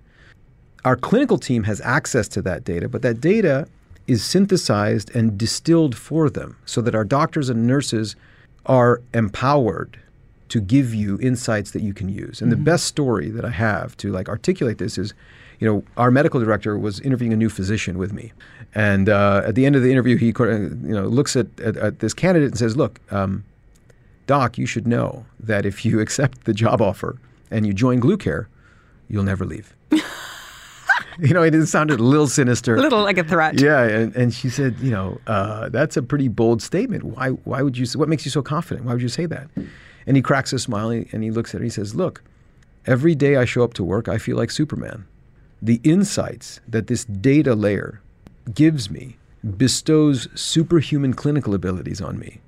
Our 0.83 0.95
clinical 0.95 1.37
team 1.37 1.63
has 1.63 1.81
access 1.81 2.27
to 2.29 2.41
that 2.43 2.63
data, 2.63 2.89
but 2.89 3.01
that 3.01 3.21
data 3.21 3.67
is 4.07 4.23
synthesized 4.23 5.15
and 5.15 5.37
distilled 5.37 5.95
for 5.95 6.29
them 6.29 6.57
so 6.65 6.81
that 6.81 6.95
our 6.95 7.03
doctors 7.03 7.49
and 7.49 7.65
nurses 7.65 8.15
are 8.65 9.01
empowered 9.13 9.99
to 10.49 10.61
give 10.61 10.93
you 10.93 11.19
insights 11.19 11.71
that 11.71 11.81
you 11.81 11.93
can 11.93 12.07
use. 12.07 12.41
And 12.41 12.51
the 12.51 12.55
best 12.55 12.85
story 12.85 13.29
that 13.29 13.43
I 13.43 13.49
have 13.49 13.97
to 13.97 14.11
like 14.11 14.29
articulate 14.29 14.77
this 14.77 14.97
is, 14.97 15.13
you 15.59 15.67
know, 15.67 15.83
our 15.97 16.11
medical 16.11 16.39
director 16.39 16.77
was 16.77 16.99
interviewing 16.99 17.33
a 17.33 17.35
new 17.35 17.49
physician 17.49 17.97
with 17.97 18.13
me, 18.13 18.31
and 18.73 19.07
uh, 19.07 19.41
at 19.45 19.55
the 19.55 19.65
end 19.65 19.75
of 19.75 19.83
the 19.83 19.91
interview, 19.91 20.17
he 20.17 20.27
you 20.27 20.93
know 20.93 21.07
looks 21.07 21.35
at, 21.35 21.47
at, 21.59 21.77
at 21.77 21.99
this 21.99 22.13
candidate 22.13 22.49
and 22.49 22.57
says, 22.57 22.75
"Look, 22.75 22.99
um, 23.11 23.45
doc, 24.27 24.57
you 24.57 24.65
should 24.65 24.85
know 24.85 25.25
that 25.39 25.65
if 25.65 25.85
you 25.85 25.99
accept 26.05 26.43
the 26.43 26.53
job 26.53 26.81
offer 26.81 27.17
and 27.49 27.65
you 27.65 27.73
join 27.73 28.01
GluCare, 28.01 28.47
you'll 29.07 29.23
never 29.23 29.45
leave." 29.45 29.73
you 31.19 31.33
know, 31.33 31.43
it 31.43 31.65
sounded 31.67 31.99
a 31.99 32.03
little 32.03 32.27
sinister. 32.27 32.75
a 32.75 32.81
little 32.81 33.03
like 33.03 33.17
a 33.17 33.23
threat. 33.23 33.59
Yeah, 33.59 33.83
and, 33.83 34.15
and 34.15 34.33
she 34.33 34.49
said, 34.49 34.77
you 34.79 34.91
know, 34.91 35.19
uh, 35.27 35.69
that's 35.69 35.97
a 35.97 36.01
pretty 36.01 36.27
bold 36.27 36.61
statement. 36.61 37.03
Why? 37.03 37.29
Why 37.29 37.61
would 37.61 37.77
you? 37.77 37.85
What 37.97 38.09
makes 38.09 38.25
you 38.25 38.31
so 38.31 38.41
confident? 38.41 38.85
Why 38.85 38.93
would 38.93 39.01
you 39.01 39.09
say 39.09 39.25
that? 39.27 39.47
And 40.07 40.15
he 40.15 40.21
cracks 40.21 40.53
a 40.53 40.59
smile 40.59 40.89
and 40.89 41.23
he 41.23 41.31
looks 41.31 41.53
at 41.55 41.61
her. 41.61 41.63
He 41.63 41.69
says, 41.69 41.95
"Look, 41.95 42.23
every 42.85 43.15
day 43.15 43.37
I 43.37 43.45
show 43.45 43.63
up 43.63 43.73
to 43.75 43.83
work, 43.83 44.07
I 44.07 44.17
feel 44.17 44.37
like 44.37 44.51
Superman. 44.51 45.05
The 45.61 45.79
insights 45.83 46.59
that 46.67 46.87
this 46.87 47.05
data 47.05 47.55
layer 47.55 48.01
gives 48.53 48.89
me 48.89 49.17
bestows 49.57 50.27
superhuman 50.35 51.13
clinical 51.13 51.53
abilities 51.53 52.01
on 52.01 52.19
me." 52.19 52.41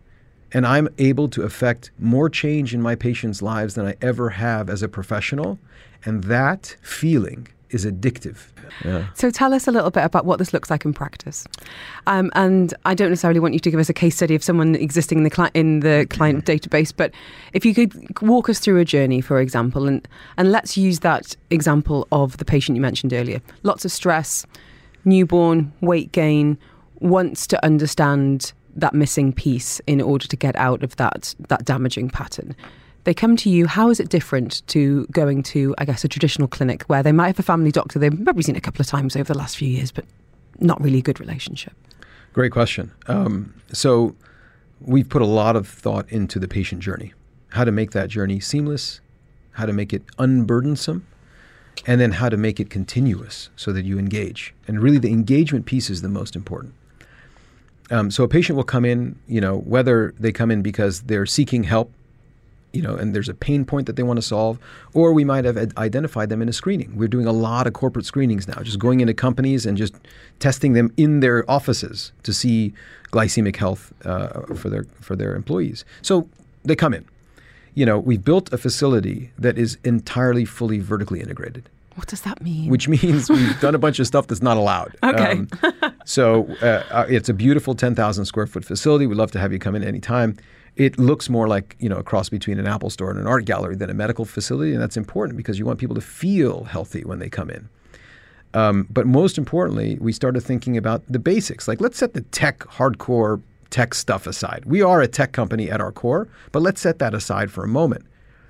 And 0.53 0.65
I'm 0.65 0.87
able 0.97 1.27
to 1.29 1.41
affect 1.43 1.91
more 1.99 2.29
change 2.29 2.73
in 2.73 2.81
my 2.81 2.95
patients' 2.95 3.41
lives 3.41 3.75
than 3.75 3.85
I 3.85 3.95
ever 4.01 4.29
have 4.29 4.69
as 4.69 4.81
a 4.81 4.87
professional. 4.87 5.59
And 6.05 6.23
that 6.25 6.77
feeling 6.81 7.49
is 7.69 7.85
addictive. 7.85 8.37
Yeah. 8.83 9.07
So 9.13 9.29
tell 9.29 9.53
us 9.53 9.67
a 9.67 9.71
little 9.71 9.91
bit 9.91 10.03
about 10.03 10.25
what 10.25 10.39
this 10.39 10.53
looks 10.53 10.69
like 10.69 10.85
in 10.85 10.93
practice. 10.93 11.45
Um, 12.05 12.31
and 12.35 12.73
I 12.85 12.93
don't 12.93 13.09
necessarily 13.09 13.39
want 13.39 13.53
you 13.53 13.59
to 13.59 13.71
give 13.71 13.79
us 13.79 13.89
a 13.89 13.93
case 13.93 14.15
study 14.15 14.35
of 14.35 14.43
someone 14.43 14.75
existing 14.75 15.19
in 15.19 15.23
the, 15.23 15.29
cli- 15.29 15.51
in 15.53 15.81
the 15.81 16.07
client 16.09 16.45
database, 16.45 16.93
but 16.95 17.11
if 17.53 17.65
you 17.65 17.73
could 17.73 18.21
walk 18.21 18.49
us 18.49 18.59
through 18.59 18.79
a 18.79 18.85
journey, 18.85 19.21
for 19.21 19.39
example, 19.39 19.87
and, 19.87 20.07
and 20.37 20.51
let's 20.51 20.77
use 20.77 20.99
that 20.99 21.35
example 21.49 22.07
of 22.11 22.37
the 22.37 22.45
patient 22.45 22.75
you 22.75 22.81
mentioned 22.81 23.13
earlier. 23.13 23.41
Lots 23.63 23.85
of 23.85 23.91
stress, 23.91 24.45
newborn, 25.05 25.71
weight 25.81 26.11
gain, 26.11 26.57
wants 26.99 27.47
to 27.47 27.63
understand 27.63 28.53
that 28.75 28.93
missing 28.93 29.33
piece 29.33 29.79
in 29.87 30.01
order 30.01 30.27
to 30.27 30.35
get 30.35 30.55
out 30.55 30.83
of 30.83 30.95
that, 30.97 31.33
that 31.47 31.65
damaging 31.65 32.09
pattern. 32.09 32.55
They 33.07 33.13
come 33.13 33.37
to 33.37 33.49
you. 33.49 33.67
How 33.67 33.89
is 33.89 34.01
it 34.01 34.09
different 34.09 34.67
to 34.67 35.07
going 35.11 35.41
to, 35.43 35.73
I 35.77 35.85
guess, 35.85 36.03
a 36.03 36.09
traditional 36.09 36.45
clinic 36.45 36.83
where 36.87 37.01
they 37.01 37.13
might 37.13 37.27
have 37.27 37.39
a 37.39 37.41
family 37.41 37.71
doctor 37.71 37.99
they've 37.99 38.11
probably 38.25 38.43
seen 38.43 38.57
a 38.57 38.59
couple 38.59 38.81
of 38.81 38.87
times 38.87 39.15
over 39.15 39.31
the 39.31 39.37
last 39.37 39.55
few 39.55 39.69
years, 39.69 39.93
but 39.93 40.03
not 40.59 40.81
really 40.81 40.99
a 40.99 41.01
good 41.01 41.21
relationship? 41.21 41.71
Great 42.33 42.51
question. 42.51 42.91
Um, 43.07 43.53
so, 43.71 44.13
we've 44.81 45.07
put 45.07 45.21
a 45.21 45.25
lot 45.25 45.55
of 45.55 45.69
thought 45.69 46.11
into 46.11 46.37
the 46.37 46.49
patient 46.49 46.81
journey, 46.81 47.13
how 47.51 47.63
to 47.63 47.71
make 47.71 47.91
that 47.91 48.09
journey 48.09 48.41
seamless, 48.41 48.99
how 49.51 49.65
to 49.65 49.71
make 49.71 49.93
it 49.93 50.05
unburdensome, 50.19 51.03
and 51.85 52.01
then 52.01 52.11
how 52.11 52.27
to 52.27 52.35
make 52.35 52.59
it 52.59 52.69
continuous 52.69 53.49
so 53.55 53.71
that 53.71 53.85
you 53.85 53.97
engage. 53.97 54.53
And 54.67 54.81
really, 54.81 54.99
the 54.99 55.13
engagement 55.13 55.65
piece 55.65 55.89
is 55.89 56.01
the 56.01 56.09
most 56.09 56.35
important. 56.35 56.73
Um, 57.89 58.11
so, 58.11 58.25
a 58.25 58.27
patient 58.27 58.57
will 58.57 58.65
come 58.65 58.83
in, 58.83 59.17
you 59.29 59.39
know, 59.39 59.59
whether 59.59 60.13
they 60.19 60.33
come 60.33 60.51
in 60.51 60.61
because 60.61 61.03
they're 61.03 61.25
seeking 61.25 61.63
help, 61.63 61.93
you 62.77 62.83
know, 62.83 62.95
and 62.95 63.15
there's 63.15 63.27
a 63.27 63.33
pain 63.33 63.65
point 63.65 63.87
that 63.87 63.95
they 63.95 64.03
want 64.03 64.17
to 64.17 64.21
solve, 64.35 64.59
or 64.93 65.11
we 65.19 65.23
might 65.23 65.45
have 65.45 65.57
id- 65.57 65.75
identified 65.77 66.29
them 66.29 66.41
in 66.43 66.47
a 66.47 66.53
screening. 66.53 66.89
We're 66.95 67.07
doing 67.17 67.25
a 67.25 67.31
lot 67.49 67.65
of 67.65 67.73
corporate 67.73 68.05
screenings 68.05 68.47
now, 68.47 68.59
just 68.61 68.77
going 68.77 68.99
into 68.99 69.15
companies 69.15 69.65
and 69.65 69.75
just 69.77 69.95
testing 70.37 70.73
them 70.73 70.87
in 70.95 71.19
their 71.21 71.39
offices 71.49 72.11
to 72.21 72.31
see 72.31 72.73
glycemic 73.11 73.55
health 73.55 73.91
uh, 74.05 74.53
for 74.61 74.69
their 74.69 74.85
for 75.01 75.15
their 75.15 75.33
employees. 75.35 75.83
So 76.03 76.29
they 76.63 76.75
come 76.75 76.93
in. 76.93 77.03
You 77.73 77.85
know, 77.87 77.97
we've 78.09 78.23
built 78.23 78.53
a 78.53 78.57
facility 78.57 79.31
that 79.39 79.57
is 79.57 79.77
entirely 79.83 80.45
fully 80.45 80.79
vertically 80.79 81.19
integrated 81.21 81.63
What 81.95 82.07
does 82.07 82.21
that 82.21 82.37
mean? 82.43 82.69
which 82.69 82.87
means 82.87 83.29
we've 83.35 83.59
done 83.59 83.75
a 83.75 83.79
bunch 83.79 83.97
of 83.99 84.05
stuff 84.05 84.27
that's 84.27 84.41
not 84.49 84.57
allowed. 84.57 84.91
Okay. 85.03 85.45
so 86.05 86.47
uh, 86.61 86.83
uh, 86.91 87.05
it's 87.09 87.29
a 87.29 87.33
beautiful 87.33 87.73
10,000 87.75 88.25
square 88.25 88.47
foot 88.47 88.65
facility. 88.65 89.07
We'd 89.07 89.17
love 89.17 89.31
to 89.31 89.39
have 89.39 89.51
you 89.53 89.59
come 89.59 89.75
in 89.75 89.83
anytime. 89.83 90.37
It 90.77 90.99
looks 90.99 91.27
more 91.27 91.47
like 91.47 91.75
you 91.79 91.89
know 91.89 91.97
a 91.97 92.03
cross 92.03 92.29
between 92.29 92.59
an 92.59 92.67
Apple 92.67 92.89
store 92.89 93.09
and 93.09 93.19
an 93.19 93.27
art 93.27 93.45
gallery 93.45 93.75
than 93.75 93.89
a 93.89 93.93
medical 93.93 94.25
facility, 94.25 94.73
and 94.73 94.81
that's 94.81 94.97
important 94.97 95.35
because 95.35 95.57
you 95.59 95.65
want 95.65 95.79
people 95.79 95.95
to 95.95 96.01
feel 96.01 96.63
healthy 96.65 97.03
when 97.03 97.19
they 97.19 97.29
come 97.29 97.49
in. 97.49 97.67
Um, 98.53 98.87
but 98.89 99.05
most 99.05 99.37
importantly, 99.37 99.97
we 99.99 100.13
started 100.13 100.41
thinking 100.41 100.77
about 100.77 101.03
the 101.11 101.19
basics. 101.19 101.67
Like, 101.67 101.81
let's 101.81 101.97
set 101.97 102.13
the 102.13 102.21
tech 102.21 102.59
hardcore 102.59 103.41
tech 103.69 103.93
stuff 103.93 104.27
aside. 104.27 104.65
We 104.65 104.81
are 104.81 105.01
a 105.01 105.07
tech 105.07 105.33
company 105.33 105.69
at 105.69 105.81
our 105.81 105.91
core, 105.91 106.27
but 106.51 106.61
let's 106.61 106.79
set 106.79 106.99
that 106.99 107.13
aside 107.13 107.51
for 107.51 107.63
a 107.63 107.67
moment. 107.67 108.05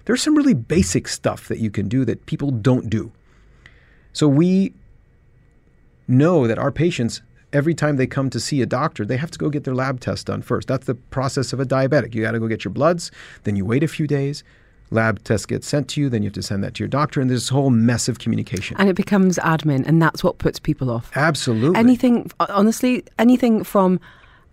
There's 0.06 0.22
some 0.22 0.36
really 0.36 0.54
basic 0.54 1.08
stuff 1.08 1.48
that 1.48 1.60
you 1.60 1.72
can 1.72 1.90
do 1.90 2.06
that 2.06 2.26
people 2.26 2.52
don't 2.52 2.90
do. 2.90 3.12
So 4.14 4.28
we 4.28 4.74
know 6.08 6.48
that 6.48 6.58
our 6.58 6.72
patients 6.72 7.22
every 7.54 7.74
time 7.74 7.98
they 7.98 8.08
come 8.08 8.30
to 8.30 8.39
see 8.39 8.62
a 8.62 8.66
doctor, 8.66 9.06
they 9.06 9.18
have 9.18 9.32
to 9.32 9.39
go 9.39 9.50
get 9.50 9.63
their 9.63 9.75
lab 9.75 10.00
test 10.00 10.27
done 10.27 10.42
first. 10.42 10.68
That's 10.68 10.86
the 10.86 10.96
process 10.96 11.54
of 11.54 11.60
a 11.60 11.66
diabetic. 11.66 12.13
You 12.13 12.24
got 12.24 12.32
to 12.32 12.39
go 12.39 12.48
get 12.48 12.66
your 12.66 12.74
bloods, 12.74 13.12
then 13.44 13.56
you 13.56 13.66
wait 13.66 13.84
a 13.84 13.88
few 13.88 14.08
days, 14.08 14.44
lab 14.92 15.24
test 15.24 15.48
gets 15.48 15.68
sent 15.68 15.89
to 15.89 16.01
you, 16.01 16.10
then 16.10 16.24
you 16.24 16.27
have 16.27 16.34
to 16.34 16.44
send 16.44 16.63
that 16.63 16.74
to 16.75 16.84
your 16.84 16.89
doctor, 16.89 17.22
and 17.22 17.30
there's 17.30 17.44
this 17.44 17.50
whole 17.50 17.70
mess 17.70 18.08
of 18.08 18.20
communication. 18.20 18.77
And 18.80 18.89
it 18.89 18.96
becomes 18.96 19.38
admin, 19.39 19.86
and 19.86 20.01
that's 20.01 20.24
what 20.24 20.38
puts 20.38 20.60
people 20.60 20.89
off. 20.89 21.12
Absolutely. 21.16 21.77
Anything, 21.77 22.32
honestly, 22.39 23.04
anything 23.20 23.63
from 23.63 24.00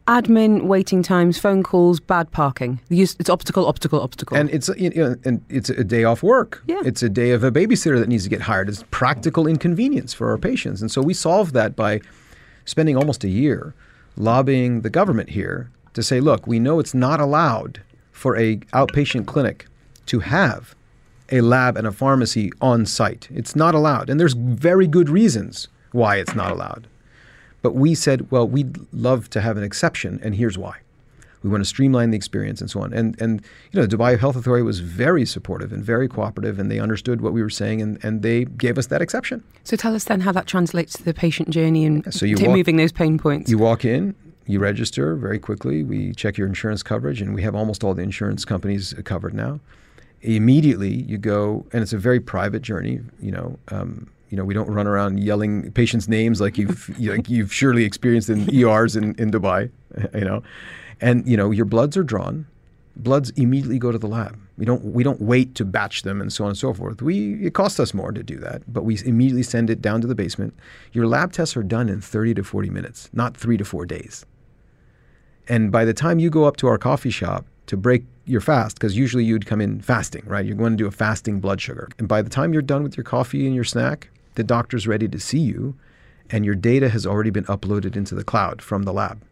admin, 0.06 0.64
waiting 0.64 1.02
times, 1.02 1.38
phone 1.38 1.62
calls, 1.62 1.98
bad 1.98 2.30
parking. 2.30 2.78
It's 2.90 3.30
obstacle, 3.30 3.66
obstacle, 3.66 4.00
obstacle. 4.00 4.36
And 4.36 4.50
it's 4.50 4.68
you 4.76 4.90
know, 4.90 5.16
and 5.24 5.42
it's 5.48 5.70
a 5.70 5.82
day 5.82 6.04
off 6.04 6.22
work. 6.22 6.62
Yeah. 6.66 6.82
It's 6.84 7.02
a 7.02 7.08
day 7.08 7.30
of 7.30 7.42
a 7.42 7.50
babysitter 7.50 7.98
that 7.98 8.08
needs 8.08 8.24
to 8.24 8.30
get 8.30 8.42
hired. 8.42 8.68
It's 8.68 8.84
practical 8.90 9.46
inconvenience 9.46 10.12
for 10.12 10.30
our 10.30 10.38
patients, 10.38 10.80
and 10.80 10.90
so 10.90 11.00
we 11.00 11.14
solve 11.14 11.52
that 11.54 11.74
by 11.74 12.00
spending 12.64 12.96
almost 12.96 13.24
a 13.24 13.28
year 13.28 13.74
lobbying 14.16 14.82
the 14.82 14.90
government 14.90 15.30
here 15.30 15.70
to 15.92 16.02
say, 16.02 16.20
look, 16.20 16.46
we 16.46 16.58
know 16.58 16.78
it's 16.78 16.94
not 16.94 17.20
allowed 17.20 17.80
for 18.12 18.36
a 18.36 18.56
outpatient 18.72 19.26
clinic 19.26 19.66
to 20.06 20.20
have 20.20 20.74
a 21.30 21.40
lab 21.40 21.76
and 21.76 21.86
a 21.86 21.92
pharmacy 21.92 22.52
on 22.60 22.86
site. 22.86 23.28
It's 23.34 23.56
not 23.56 23.74
allowed, 23.74 24.10
and 24.10 24.20
there's 24.20 24.34
very 24.34 24.86
good 24.86 25.08
reasons 25.08 25.68
why 25.92 26.16
it's 26.16 26.34
not 26.34 26.52
allowed. 26.52 26.86
But 27.62 27.74
we 27.74 27.94
said, 27.94 28.30
well, 28.30 28.46
we'd 28.46 28.78
love 28.92 29.30
to 29.30 29.40
have 29.40 29.56
an 29.56 29.62
exception, 29.62 30.20
and 30.22 30.34
here's 30.34 30.58
why. 30.58 30.78
We 31.44 31.50
want 31.50 31.60
to 31.60 31.68
streamline 31.68 32.10
the 32.10 32.16
experience 32.16 32.60
and 32.62 32.68
so 32.70 32.80
on. 32.80 32.92
And 32.94 33.20
and 33.20 33.42
you 33.70 33.78
know, 33.78 33.86
the 33.86 33.96
Dubai 33.96 34.18
Health 34.18 34.34
Authority 34.34 34.62
was 34.64 34.80
very 34.80 35.24
supportive 35.26 35.72
and 35.74 35.84
very 35.84 36.08
cooperative, 36.08 36.58
and 36.58 36.70
they 36.70 36.80
understood 36.80 37.20
what 37.20 37.32
we 37.34 37.42
were 37.42 37.50
saying, 37.50 37.82
and, 37.82 38.02
and 38.02 38.22
they 38.22 38.46
gave 38.46 38.78
us 38.78 38.86
that 38.86 39.02
exception. 39.02 39.44
so 39.62 39.76
tell 39.76 39.94
us 39.94 40.04
then 40.04 40.20
how 40.22 40.32
that 40.32 40.46
translates 40.46 40.94
to 40.98 41.04
the 41.04 41.14
patient 41.14 41.50
journey 41.50 41.84
and 41.84 42.12
So 42.12 42.24
you 42.26 42.36
walk- 42.40 42.56
moving 42.56 42.76
those 42.82 42.92
pain 42.92 43.18
points. 43.18 43.50
You 43.50 43.58
walk 43.58 43.84
in, 43.84 44.14
you 44.46 44.58
register 44.58 45.14
very 45.16 45.38
quickly. 45.38 45.82
We 45.82 46.14
check 46.14 46.38
your 46.38 46.46
insurance 46.46 46.82
coverage, 46.82 47.20
and 47.20 47.34
we 47.34 47.42
have 47.42 47.54
almost 47.54 47.84
all 47.84 47.94
the 47.94 48.02
insurance 48.02 48.44
companies 48.46 48.94
covered 49.04 49.34
now. 49.34 49.60
Immediately, 50.22 50.94
you 51.02 51.18
go, 51.18 51.66
and 51.72 51.82
it's 51.82 51.92
a 51.92 51.98
very 51.98 52.20
private 52.20 52.62
journey. 52.62 53.00
You 53.20 53.32
know, 53.32 53.58
um, 53.68 54.08
you 54.30 54.38
know, 54.38 54.44
we 54.44 54.54
don't 54.54 54.70
run 54.70 54.86
around 54.86 55.20
yelling 55.20 55.70
patients' 55.72 56.08
names 56.08 56.40
like 56.40 56.56
you've 56.56 56.88
like 57.12 57.28
you've 57.28 57.52
surely 57.52 57.84
experienced 57.84 58.30
in 58.30 58.48
ERs 58.54 58.96
in, 58.96 59.14
in 59.16 59.30
Dubai. 59.30 59.70
You 60.14 60.24
know, 60.24 60.42
and 61.04 61.28
you 61.28 61.36
know 61.36 61.50
your 61.52 61.66
bloods 61.66 61.96
are 61.96 62.02
drawn. 62.02 62.46
Bloods 62.96 63.30
immediately 63.30 63.78
go 63.78 63.92
to 63.92 63.98
the 63.98 64.06
lab. 64.06 64.38
We 64.56 64.64
don't 64.64 64.82
we 64.86 65.04
don't 65.04 65.20
wait 65.20 65.54
to 65.56 65.64
batch 65.64 66.02
them 66.02 66.20
and 66.20 66.32
so 66.32 66.44
on 66.44 66.50
and 66.50 66.58
so 66.58 66.72
forth. 66.72 67.02
We 67.02 67.44
it 67.44 67.52
costs 67.54 67.78
us 67.78 67.92
more 67.92 68.10
to 68.10 68.22
do 68.22 68.38
that, 68.38 68.62
but 68.72 68.84
we 68.84 68.98
immediately 69.04 69.42
send 69.42 69.68
it 69.68 69.82
down 69.82 70.00
to 70.00 70.06
the 70.06 70.14
basement. 70.14 70.54
Your 70.92 71.06
lab 71.06 71.32
tests 71.32 71.56
are 71.56 71.62
done 71.62 71.88
in 71.88 72.00
30 72.00 72.34
to 72.34 72.42
40 72.42 72.70
minutes, 72.70 73.10
not 73.12 73.36
3 73.36 73.58
to 73.58 73.64
4 73.64 73.84
days. 73.84 74.24
And 75.46 75.70
by 75.70 75.84
the 75.84 75.92
time 75.92 76.18
you 76.18 76.30
go 76.30 76.44
up 76.44 76.56
to 76.58 76.68
our 76.68 76.78
coffee 76.78 77.10
shop 77.10 77.44
to 77.66 77.76
break 77.76 78.04
your 78.24 78.40
fast, 78.40 78.76
because 78.76 78.96
usually 78.96 79.24
you'd 79.24 79.44
come 79.44 79.60
in 79.60 79.82
fasting, 79.82 80.22
right? 80.26 80.46
You're 80.46 80.56
going 80.56 80.72
to 80.72 80.82
do 80.82 80.86
a 80.86 80.90
fasting 80.90 81.40
blood 81.40 81.60
sugar. 81.60 81.88
And 81.98 82.08
by 82.08 82.22
the 82.22 82.30
time 82.30 82.54
you're 82.54 82.62
done 82.62 82.82
with 82.82 82.96
your 82.96 83.04
coffee 83.04 83.44
and 83.44 83.54
your 83.54 83.64
snack, 83.64 84.08
the 84.36 84.44
doctor's 84.44 84.88
ready 84.88 85.08
to 85.08 85.20
see 85.20 85.40
you, 85.40 85.74
and 86.30 86.46
your 86.46 86.54
data 86.54 86.88
has 86.88 87.06
already 87.06 87.30
been 87.30 87.44
uploaded 87.44 87.96
into 87.96 88.14
the 88.14 88.24
cloud 88.24 88.62
from 88.62 88.84
the 88.84 88.92
lab. 88.92 89.22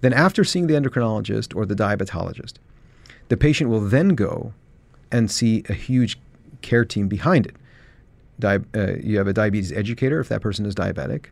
Then, 0.00 0.12
after 0.12 0.44
seeing 0.44 0.66
the 0.66 0.74
endocrinologist 0.74 1.56
or 1.56 1.66
the 1.66 1.74
diabetologist, 1.74 2.54
the 3.28 3.36
patient 3.36 3.70
will 3.70 3.80
then 3.80 4.10
go 4.10 4.52
and 5.10 5.30
see 5.30 5.64
a 5.68 5.72
huge 5.72 6.18
care 6.62 6.84
team 6.84 7.08
behind 7.08 7.46
it. 7.46 7.56
Di- 8.38 8.58
uh, 8.74 8.92
you 9.02 9.18
have 9.18 9.26
a 9.26 9.32
diabetes 9.32 9.72
educator 9.72 10.20
if 10.20 10.28
that 10.28 10.42
person 10.42 10.66
is 10.66 10.74
diabetic. 10.74 11.26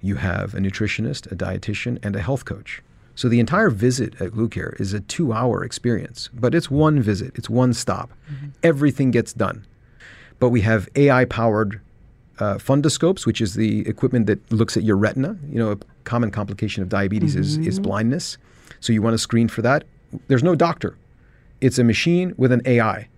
You 0.00 0.16
have 0.16 0.54
a 0.54 0.58
nutritionist, 0.58 1.30
a 1.32 1.34
dietitian, 1.34 1.98
and 2.04 2.14
a 2.14 2.20
health 2.20 2.44
coach. 2.44 2.82
So 3.14 3.28
the 3.28 3.40
entire 3.40 3.70
visit 3.70 4.20
at 4.20 4.32
GluCare 4.32 4.78
is 4.78 4.92
a 4.92 5.00
two-hour 5.00 5.64
experience, 5.64 6.28
but 6.34 6.54
it's 6.54 6.70
one 6.70 7.00
visit, 7.00 7.32
it's 7.34 7.48
one 7.48 7.72
stop. 7.72 8.12
Everything 8.62 9.10
gets 9.10 9.32
done. 9.32 9.66
But 10.38 10.50
we 10.50 10.60
have 10.60 10.88
AI-powered 10.94 11.80
uh, 12.38 12.54
fundoscopes, 12.56 13.24
which 13.24 13.40
is 13.40 13.54
the 13.54 13.88
equipment 13.88 14.26
that 14.26 14.52
looks 14.52 14.76
at 14.76 14.82
your 14.82 14.96
retina. 14.96 15.38
You 15.48 15.58
know, 15.58 15.70
a 15.72 15.78
common 16.06 16.30
complication 16.30 16.82
of 16.82 16.88
diabetes 16.88 17.36
is, 17.36 17.58
is 17.58 17.74
mm-hmm. 17.74 17.82
blindness. 17.82 18.38
So 18.80 18.92
you 18.94 19.02
want 19.02 19.14
to 19.14 19.18
screen 19.18 19.48
for 19.48 19.60
that. 19.62 19.84
There's 20.28 20.42
no 20.42 20.54
doctor. 20.54 20.96
It's 21.60 21.78
a 21.78 21.84
machine 21.84 22.32
with 22.38 22.52
an 22.52 22.62
AI. 22.64 23.08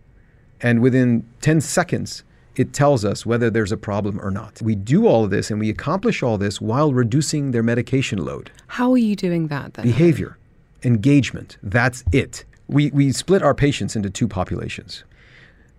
And 0.60 0.80
within 0.80 1.24
10 1.40 1.60
seconds, 1.60 2.24
it 2.56 2.72
tells 2.72 3.04
us 3.04 3.24
whether 3.24 3.50
there's 3.50 3.70
a 3.70 3.76
problem 3.76 4.18
or 4.20 4.30
not. 4.30 4.60
We 4.60 4.74
do 4.74 5.06
all 5.06 5.24
of 5.24 5.30
this 5.30 5.50
and 5.50 5.60
we 5.60 5.70
accomplish 5.70 6.22
all 6.22 6.38
this 6.38 6.60
while 6.60 6.92
reducing 6.92 7.52
their 7.52 7.62
medication 7.62 8.24
load. 8.24 8.50
How 8.66 8.90
are 8.92 8.98
you 8.98 9.14
doing 9.14 9.46
that 9.48 9.74
then? 9.74 9.84
Behavior, 9.84 10.36
engagement, 10.82 11.56
that's 11.62 12.02
it. 12.12 12.44
We, 12.66 12.90
we 12.90 13.12
split 13.12 13.42
our 13.42 13.54
patients 13.54 13.94
into 13.94 14.10
two 14.10 14.26
populations. 14.26 15.04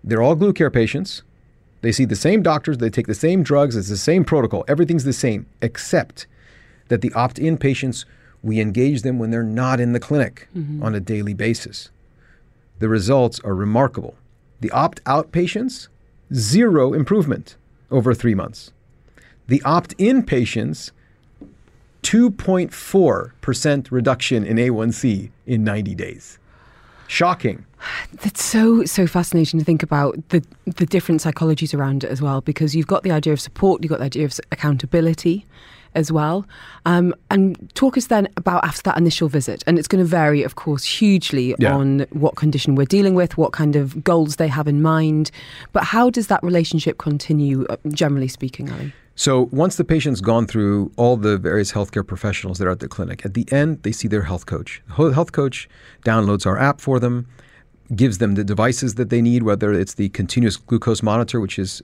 They're 0.02 0.22
all 0.22 0.34
GluCare 0.34 0.72
patients. 0.72 1.22
They 1.82 1.92
see 1.92 2.04
the 2.04 2.16
same 2.16 2.42
doctors, 2.42 2.78
they 2.78 2.90
take 2.90 3.06
the 3.06 3.14
same 3.14 3.42
drugs, 3.42 3.74
it's 3.74 3.88
the 3.88 3.96
same 3.96 4.24
protocol, 4.24 4.64
everything's 4.68 5.04
the 5.04 5.14
same, 5.14 5.46
except 5.62 6.26
that 6.90 7.00
the 7.00 7.12
opt 7.14 7.38
in 7.38 7.56
patients, 7.56 8.04
we 8.42 8.60
engage 8.60 9.00
them 9.02 9.18
when 9.18 9.30
they're 9.30 9.42
not 9.42 9.80
in 9.80 9.92
the 9.92 10.00
clinic 10.00 10.48
mm-hmm. 10.54 10.82
on 10.82 10.94
a 10.94 11.00
daily 11.00 11.32
basis. 11.32 11.88
The 12.80 12.88
results 12.88 13.40
are 13.40 13.54
remarkable. 13.54 14.16
The 14.60 14.70
opt 14.72 15.00
out 15.06 15.32
patients, 15.32 15.88
zero 16.34 16.92
improvement 16.92 17.56
over 17.90 18.12
three 18.12 18.34
months. 18.34 18.72
The 19.46 19.62
opt 19.62 19.94
in 19.98 20.22
patients, 20.24 20.92
2.4% 22.02 23.90
reduction 23.90 24.44
in 24.44 24.56
A1C 24.56 25.30
in 25.46 25.64
90 25.64 25.94
days. 25.94 26.38
Shocking. 27.06 27.64
That's 28.22 28.44
so 28.44 28.84
so 28.84 29.06
fascinating 29.06 29.58
to 29.58 29.64
think 29.64 29.82
about 29.82 30.16
the 30.28 30.44
the 30.64 30.86
different 30.86 31.20
psychologies 31.20 31.74
around 31.74 32.04
it 32.04 32.10
as 32.10 32.20
well, 32.20 32.40
because 32.40 32.74
you've 32.76 32.86
got 32.86 33.02
the 33.02 33.10
idea 33.10 33.32
of 33.32 33.40
support, 33.40 33.82
you've 33.82 33.90
got 33.90 33.98
the 33.98 34.04
idea 34.06 34.24
of 34.24 34.38
accountability 34.52 35.46
as 35.96 36.12
well. 36.12 36.46
Um, 36.86 37.12
and 37.32 37.68
talk 37.74 37.96
us 37.98 38.06
then 38.06 38.28
about 38.36 38.62
after 38.64 38.82
that 38.82 38.96
initial 38.96 39.28
visit, 39.28 39.64
and 39.66 39.76
it's 39.76 39.88
going 39.88 40.02
to 40.04 40.08
vary, 40.08 40.44
of 40.44 40.54
course, 40.54 40.84
hugely 40.84 41.54
Yeah. 41.58 41.74
on 41.74 42.06
what 42.10 42.36
condition 42.36 42.76
we're 42.76 42.84
dealing 42.86 43.14
with, 43.16 43.36
what 43.36 43.52
kind 43.52 43.74
of 43.74 44.04
goals 44.04 44.36
they 44.36 44.46
have 44.46 44.68
in 44.68 44.82
mind. 44.82 45.32
But 45.72 45.82
how 45.84 46.08
does 46.08 46.28
that 46.28 46.42
relationship 46.44 46.98
continue, 46.98 47.66
uh, 47.68 47.76
generally 47.88 48.28
speaking, 48.28 48.70
Ali? 48.70 48.92
So 49.16 49.48
once 49.50 49.76
the 49.76 49.84
patient's 49.84 50.20
gone 50.20 50.46
through 50.46 50.92
all 50.96 51.16
the 51.16 51.36
various 51.36 51.72
healthcare 51.72 52.06
professionals 52.06 52.58
that 52.58 52.66
are 52.68 52.70
at 52.70 52.78
the 52.80 52.88
clinic, 52.88 53.26
at 53.26 53.34
the 53.34 53.44
end 53.52 53.82
they 53.82 53.92
see 53.92 54.06
their 54.06 54.22
health 54.22 54.46
coach. 54.46 54.80
The 54.96 55.10
health 55.10 55.32
coach 55.32 55.68
downloads 56.04 56.46
our 56.46 56.56
app 56.56 56.80
for 56.80 57.00
them, 57.00 57.26
gives 57.94 58.18
them 58.18 58.34
the 58.34 58.44
devices 58.44 58.94
that 58.94 59.10
they 59.10 59.20
need, 59.20 59.42
whether 59.42 59.72
it's 59.72 59.94
the 59.94 60.08
continuous 60.10 60.56
glucose 60.56 61.02
monitor, 61.02 61.40
which 61.40 61.58
is 61.58 61.82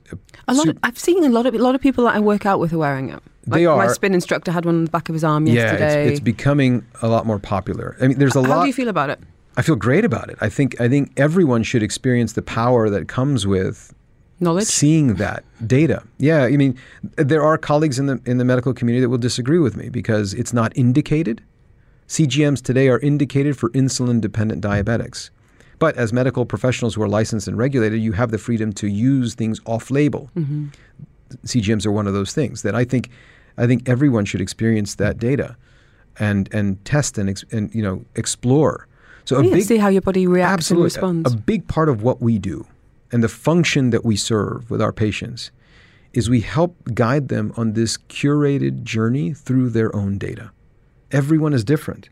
A 0.49 0.55
lot. 0.55 0.69
Of, 0.69 0.79
I've 0.83 0.99
seen 0.99 1.25
a 1.25 1.29
lot 1.29 1.47
of 1.47 1.55
a 1.55 1.59
lot 1.59 1.75
of 1.75 1.81
people 1.81 2.05
that 2.05 2.15
I 2.15 2.21
work 2.21 2.47
out 2.47 2.61
with 2.61 2.73
are 2.73 2.79
wearing 2.79 3.11
it. 3.11 3.23
They 3.47 3.67
Like, 3.67 3.77
My 3.77 3.93
spin 3.93 4.15
instructor 4.15 4.53
had 4.53 4.65
one 4.65 4.77
on 4.77 4.85
the 4.85 4.91
back 4.91 5.09
of 5.09 5.15
his 5.15 5.25
arm 5.25 5.47
yeah, 5.47 5.55
yesterday. 5.55 6.05
it's, 6.05 6.11
it's 6.13 6.21
becoming 6.21 6.85
a 7.03 7.09
lot 7.09 7.27
more 7.27 7.39
popular. 7.39 7.97
I 8.01 8.09
mean, 8.09 8.19
there's 8.19 8.37
a 8.37 8.43
How 8.43 8.49
lot. 8.49 8.55
How 8.57 8.63
do 8.63 8.67
you 8.69 8.73
feel 8.73 8.89
about 8.89 9.11
it? 9.11 9.21
I 9.57 9.63
feel 9.63 9.77
great 9.77 10.05
about 10.05 10.29
it. 10.29 10.37
I 10.41 10.49
think 10.49 10.81
I 10.81 10.89
think 10.89 11.13
everyone 11.17 11.63
should 11.63 11.83
experience 11.83 12.35
the 12.35 12.43
power 12.43 12.91
that 12.91 13.09
comes 13.09 13.47
with 13.47 13.95
Knowledge. 14.39 14.67
seeing 14.67 15.15
that 15.15 15.45
data. 15.67 16.03
Yeah, 16.19 16.45
I 16.45 16.57
mean, 16.57 16.77
there 17.17 17.43
are 17.43 17.57
colleagues 17.57 17.99
in 17.99 18.07
the 18.07 18.21
in 18.27 18.39
the 18.39 18.45
medical 18.45 18.75
community 18.75 19.01
that 19.03 19.09
will 19.09 19.19
disagree 19.19 19.59
with 19.59 19.77
me 19.77 19.89
because 19.89 20.35
it's 20.35 20.53
not 20.53 20.77
indicated. 20.77 21.43
CGMs 22.07 22.63
today 22.63 22.89
are 22.89 23.01
indicated 23.01 23.57
for 23.59 23.71
insulin 23.71 24.21
dependent 24.21 24.63
diabetics. 24.63 25.31
But 25.79 25.97
as 25.97 26.13
medical 26.13 26.47
professionals 26.47 26.95
who 26.95 27.03
are 27.03 27.09
licensed 27.09 27.49
and 27.49 27.59
regulated, 27.59 28.01
you 28.01 28.13
have 28.13 28.31
the 28.31 28.39
freedom 28.39 28.73
to 28.75 28.87
use 28.87 29.35
things 29.35 29.61
off 29.67 29.91
label. 29.91 30.31
Mm-hmm. 30.37 30.69
CGMs 31.45 31.85
are 31.87 31.93
one 31.93 32.07
of 32.07 32.15
those 32.15 32.33
things 32.33 32.63
that 32.63 32.75
I 32.75 32.85
think 32.85 33.11
I 33.59 33.67
think 33.67 33.89
everyone 33.89 34.25
should 34.25 34.41
experience 34.41 34.95
that 34.97 35.19
data 35.19 35.57
and 36.19 36.49
and 36.53 36.83
test 36.85 37.19
and 37.19 37.43
and 37.53 37.75
you 37.75 37.83
know 37.83 38.05
explore. 38.15 38.87
So 39.25 39.37
a 39.39 39.45
Yeah, 39.45 39.55
big 39.55 39.65
see 39.65 39.77
how 39.79 39.89
your 39.89 40.03
body 40.03 40.27
reacts 40.27 40.53
Absolutely. 40.71 40.83
and 40.83 40.95
responds. 40.95 41.33
A, 41.33 41.37
a 41.37 41.41
big 41.41 41.67
part 41.67 41.89
of 41.89 42.03
what 42.03 42.23
we 42.23 42.39
do 42.39 42.67
and 43.13 43.23
the 43.23 43.29
function 43.29 43.91
that 43.91 44.05
we 44.05 44.17
serve 44.17 44.71
with 44.71 44.81
our 44.81 44.93
patients 44.93 45.51
is 46.13 46.31
we 46.31 46.41
help 46.41 46.77
guide 46.95 47.29
them 47.29 47.53
on 47.57 47.75
this 47.75 47.99
curated 48.09 48.83
journey 48.85 49.35
through 49.35 49.69
their 49.71 49.95
own 49.95 50.17
data. 50.17 50.51
Everyone 51.11 51.53
is 51.53 51.63
different. 51.65 52.09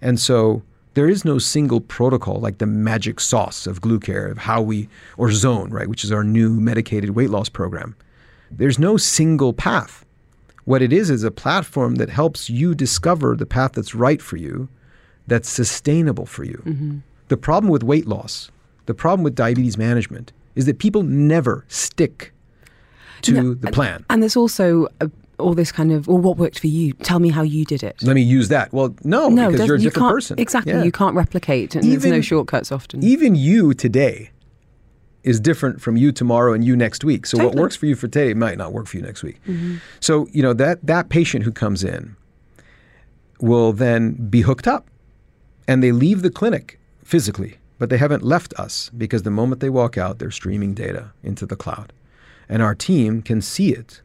And 0.00 0.18
so 0.18 0.62
there 0.94 1.08
is 1.08 1.24
no 1.24 1.38
single 1.38 1.80
protocol 1.80 2.38
like 2.40 2.58
the 2.58 2.66
magic 2.66 3.20
sauce 3.20 3.66
of 3.66 3.80
GluCare, 3.80 4.30
of 4.30 4.38
how 4.38 4.60
we, 4.60 4.88
or 5.16 5.30
Zone, 5.32 5.70
right, 5.70 5.88
which 5.88 6.04
is 6.04 6.12
our 6.12 6.24
new 6.24 6.60
medicated 6.60 7.10
weight 7.10 7.30
loss 7.30 7.48
program. 7.48 7.96
There's 8.50 8.78
no 8.78 8.96
single 8.96 9.52
path. 9.52 10.04
What 10.64 10.82
it 10.82 10.92
is 10.92 11.10
is 11.10 11.24
a 11.24 11.30
platform 11.30 11.96
that 11.96 12.08
helps 12.10 12.50
you 12.50 12.74
discover 12.74 13.34
the 13.34 13.46
path 13.46 13.72
that's 13.72 13.94
right 13.94 14.20
for 14.20 14.36
you 14.36 14.68
that's 15.26 15.48
sustainable 15.48 16.26
for 16.26 16.44
you. 16.44 17.02
The 17.28 17.36
problem 17.36 17.70
with 17.70 17.82
weight 17.82 18.06
loss, 18.06 18.50
the 18.86 18.94
problem 18.94 19.24
with 19.24 19.34
diabetes 19.34 19.78
management 19.78 20.32
is 20.54 20.66
that 20.66 20.78
people 20.78 21.02
never 21.02 21.64
stick 21.68 22.32
to 23.22 23.32
No, 23.32 23.54
the 23.54 23.70
plan. 23.72 24.04
And 24.10 24.22
there's 24.22 24.36
also 24.36 24.88
uh, 25.00 25.06
all 25.38 25.54
this 25.54 25.72
kind 25.72 25.92
of, 25.92 26.06
well, 26.06 26.18
what 26.18 26.36
worked 26.36 26.58
for 26.58 26.66
you? 26.66 26.92
Tell 26.94 27.18
me 27.18 27.30
how 27.30 27.42
you 27.42 27.64
did 27.64 27.82
it. 27.82 27.96
Let 28.02 28.14
me 28.14 28.22
use 28.22 28.48
that. 28.48 28.72
Well, 28.72 28.94
no, 29.04 29.28
no, 29.28 29.50
because 29.50 29.66
you're 29.66 29.76
a 29.76 29.80
you 29.80 29.90
different 29.90 30.10
person. 30.10 30.38
Exactly. 30.38 30.72
Yeah. 30.72 30.84
You 30.84 30.92
can't 30.92 31.16
replicate, 31.16 31.74
and 31.74 31.84
there's 31.84 32.04
no 32.04 32.20
shortcuts 32.20 32.70
often. 32.70 33.02
Even 33.02 33.34
you 33.34 33.74
today 33.74 34.30
is 35.22 35.38
different 35.40 35.80
from 35.80 35.96
you 35.96 36.12
tomorrow 36.12 36.52
and 36.52 36.64
you 36.64 36.76
next 36.76 37.04
week. 37.04 37.26
So 37.26 37.42
what 37.44 37.54
works 37.54 37.76
for 37.76 37.86
you 37.86 37.94
for 37.94 38.08
today 38.08 38.34
might 38.34 38.58
not 38.58 38.72
work 38.72 38.86
for 38.86 38.96
you 38.96 39.02
next 39.02 39.22
week. 39.22 39.40
Mm-hmm. 39.46 39.76
So, 40.00 40.26
you 40.32 40.42
know, 40.42 40.52
that 40.54 40.84
that 40.84 41.08
patient 41.08 41.44
who 41.44 41.52
comes 41.52 41.84
in 41.84 42.16
will 43.40 43.72
then 43.72 44.12
be 44.28 44.40
hooked 44.40 44.66
up 44.66 44.88
and 45.68 45.82
they 45.82 45.92
leave 45.92 46.22
the 46.22 46.30
clinic 46.30 46.78
physically, 47.04 47.56
but 47.78 47.88
they 47.88 47.98
haven't 47.98 48.22
left 48.22 48.52
us 48.54 48.90
because 48.96 49.22
the 49.22 49.30
moment 49.30 49.60
they 49.60 49.70
walk 49.70 49.96
out, 49.96 50.18
they're 50.18 50.30
streaming 50.30 50.74
data 50.74 51.12
into 51.22 51.46
the 51.46 51.56
cloud. 51.56 51.92
And 52.48 52.60
our 52.62 52.74
team 52.74 53.22
can 53.22 53.40
see 53.40 53.72
it 53.72 54.02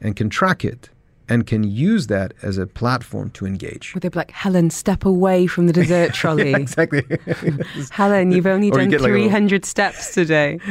and 0.00 0.16
can 0.16 0.28
track 0.30 0.64
it 0.64 0.90
and 1.30 1.46
can 1.46 1.62
use 1.62 2.06
that 2.06 2.32
as 2.42 2.56
a 2.56 2.66
platform 2.66 3.28
to 3.30 3.44
engage. 3.44 3.92
Would 3.92 4.02
they 4.02 4.08
be 4.08 4.18
like, 4.18 4.30
Helen, 4.30 4.70
step 4.70 5.04
away 5.04 5.46
from 5.46 5.66
the 5.66 5.74
dessert 5.74 6.14
trolley? 6.20 6.54
exactly. 6.54 7.02
Helen, 7.90 8.32
you've 8.32 8.46
only 8.46 8.70
Or 8.70 8.80
you 8.80 8.84
done 8.84 8.88
get 8.90 9.00
like 9.02 9.12
little- 9.12 9.26
300 9.28 9.64
steps 9.66 10.14
today. 10.14 10.58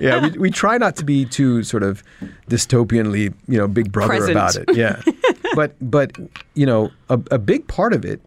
yeah, 0.00 0.22
we, 0.28 0.38
we 0.38 0.50
try 0.50 0.78
not 0.78 0.96
to 0.96 1.04
be 1.04 1.26
too 1.26 1.62
sort 1.62 1.82
of 1.82 2.02
dystopianly, 2.48 3.34
you 3.46 3.58
know, 3.58 3.68
big 3.68 3.92
brother 3.92 4.08
Present. 4.14 4.30
about 4.32 4.56
it. 4.56 4.74
Yeah. 4.74 5.00
but 5.54 5.74
but 5.80 6.12
you 6.54 6.66
know, 6.66 6.90
a, 7.10 7.20
a 7.30 7.38
big 7.38 7.66
part 7.68 7.92
of 7.92 8.04
it 8.04 8.20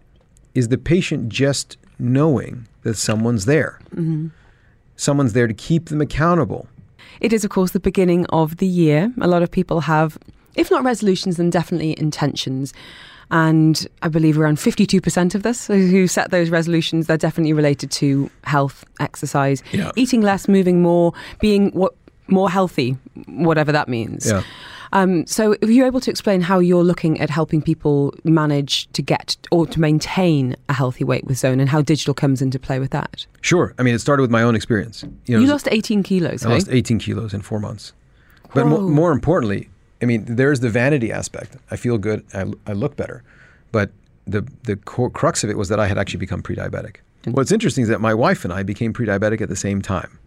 is 0.54 0.68
the 0.68 0.78
patient 0.78 1.30
just 1.30 1.78
knowing 1.98 2.68
that 2.84 2.96
someone's 2.96 3.46
there. 3.46 3.80
Mm-hmm. 3.96 4.28
Someone's 4.96 5.34
there 5.34 5.48
to 5.48 5.54
keep 5.54 5.86
them 5.86 6.02
accountable. 6.02 6.68
It 7.22 7.34
is, 7.34 7.44
of 7.44 7.50
course, 7.52 7.72
the 7.72 7.80
beginning 7.80 8.26
of 8.28 8.58
the 8.58 8.68
year. 8.68 9.12
A 9.22 9.28
lot 9.28 9.42
of 9.44 9.50
people 9.52 9.82
have, 9.82 10.18
if 10.56 10.70
not 10.72 10.84
resolutions, 10.84 11.38
then 11.38 11.50
definitely 11.50 11.98
intentions. 12.00 12.74
And 13.34 13.88
I 14.02 14.10
believe 14.10 14.38
around 14.38 14.58
52% 14.58 15.36
of 15.36 15.46
us 15.46 15.68
who 15.68 16.06
set 16.08 16.32
those 16.32 16.50
resolutions, 16.50 17.08
they're 17.08 17.18
definitely 17.18 17.54
related 17.54 17.90
to 17.92 18.30
health, 18.44 18.84
exercise, 19.00 19.64
Yeah. 19.72 19.92
eating 19.96 20.22
less, 20.22 20.48
moving 20.50 20.82
more, 20.82 21.14
being 21.40 21.72
what 21.72 21.94
more 22.28 22.50
healthy, 22.50 22.98
whatever 23.28 23.72
that 23.72 23.88
means. 23.90 24.28
Yeah. 24.30 24.44
Um, 24.94 25.26
so, 25.26 25.56
if 25.62 25.70
you're 25.70 25.86
able 25.88 26.02
to 26.02 26.12
explain 26.12 26.42
how 26.42 26.60
you're 26.60 26.84
looking 26.84 27.22
at 27.22 27.30
helping 27.30 27.62
people 27.62 28.14
manage 28.26 28.88
to 28.92 29.02
get 29.02 29.38
or 29.50 29.66
to 29.68 29.80
maintain 29.80 30.54
a 30.68 30.74
healthy 30.74 31.06
weight 31.06 31.24
with 31.26 31.38
Zone 31.38 31.62
and 31.62 31.70
how 31.70 31.82
digital 31.82 32.14
comes 32.14 32.42
into 32.42 32.60
play 32.60 32.78
with 32.80 32.92
that. 32.92 33.26
Sure. 33.40 33.74
I 33.80 33.84
mean, 33.84 33.96
it 33.96 34.00
started 34.00 34.22
with 34.22 34.32
my 34.32 34.44
own 34.44 34.54
experience. 34.56 35.06
You, 35.28 35.36
know, 35.38 35.42
was- 35.44 35.50
lost 35.52 35.68
18 35.72 36.04
kilos, 36.04 36.46
I 36.46 36.50
hey? 36.50 36.54
lost 36.56 36.68
18 36.70 37.00
kilos 37.00 37.34
in 37.34 37.42
four 37.42 37.62
months. 37.62 37.94
But 38.54 38.68
mo- 38.68 38.82
more 38.82 39.14
importantly, 39.14 39.70
I 40.02 40.06
mean, 40.06 40.26
there's 40.26 40.60
the 40.62 40.70
vanity 40.70 41.12
aspect. 41.12 41.56
I 41.70 41.76
feel 41.76 41.98
good. 41.98 42.26
I, 42.34 42.46
I 42.66 42.74
look 42.74 42.96
better. 42.96 43.24
But 43.72 43.92
the, 44.26 44.42
the 44.64 44.76
crux 44.76 45.44
of 45.44 45.50
it 45.50 45.58
was 45.58 45.70
that 45.70 45.80
I 45.80 45.88
had 45.88 45.98
actually 45.98 46.20
become 46.20 46.42
pre 46.42 46.56
diabetic. 46.56 46.98
Mm-hmm. 47.24 47.32
What's 47.32 47.52
interesting 47.52 47.84
is 47.84 47.90
that 47.90 48.02
my 48.02 48.14
wife 48.14 48.44
and 48.44 48.54
I 48.54 48.64
became 48.64 48.94
pre 48.94 49.06
diabetic 49.06 49.42
at 49.42 49.50
the 49.50 49.56
same 49.56 49.82
time. 49.82 50.18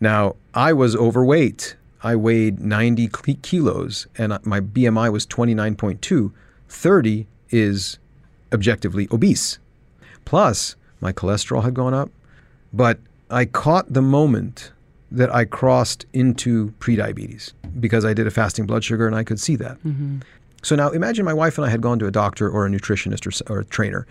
Now, 0.00 0.36
I 0.54 0.72
was 0.72 0.96
overweight. 0.96 1.76
I 2.02 2.14
weighed 2.14 2.60
90 2.60 3.08
kilos 3.42 4.06
and 4.16 4.38
my 4.44 4.60
BMI 4.60 5.12
was 5.12 5.26
29.2. 5.26 6.32
30 6.68 7.26
is 7.50 7.98
objectively 8.52 9.08
obese. 9.10 9.58
Plus, 10.24 10.76
my 11.00 11.12
cholesterol 11.12 11.64
had 11.64 11.74
gone 11.74 11.94
up. 11.94 12.10
But 12.72 12.98
I 13.30 13.46
caught 13.46 13.92
the 13.92 14.02
moment 14.02 14.72
that 15.10 15.34
I 15.34 15.44
crossed 15.44 16.06
into 16.12 16.72
prediabetes 16.78 17.52
because 17.80 18.04
I 18.04 18.14
did 18.14 18.26
a 18.26 18.30
fasting 18.30 18.66
blood 18.66 18.84
sugar 18.84 19.06
and 19.06 19.14
I 19.16 19.24
could 19.24 19.40
see 19.40 19.56
that. 19.56 19.78
So 20.62 20.74
now 20.76 20.90
imagine 20.90 21.24
my 21.24 21.34
wife 21.34 21.56
and 21.58 21.64
I 21.66 21.70
had 21.70 21.80
gone 21.80 21.98
to 22.00 22.06
a 22.06 22.10
doctor 22.10 22.48
or 22.48 22.66
a 22.66 22.68
nutritionist 22.68 23.26
or, 23.48 23.52
or 23.52 23.60
a 23.60 23.64
trainer, 23.64 24.06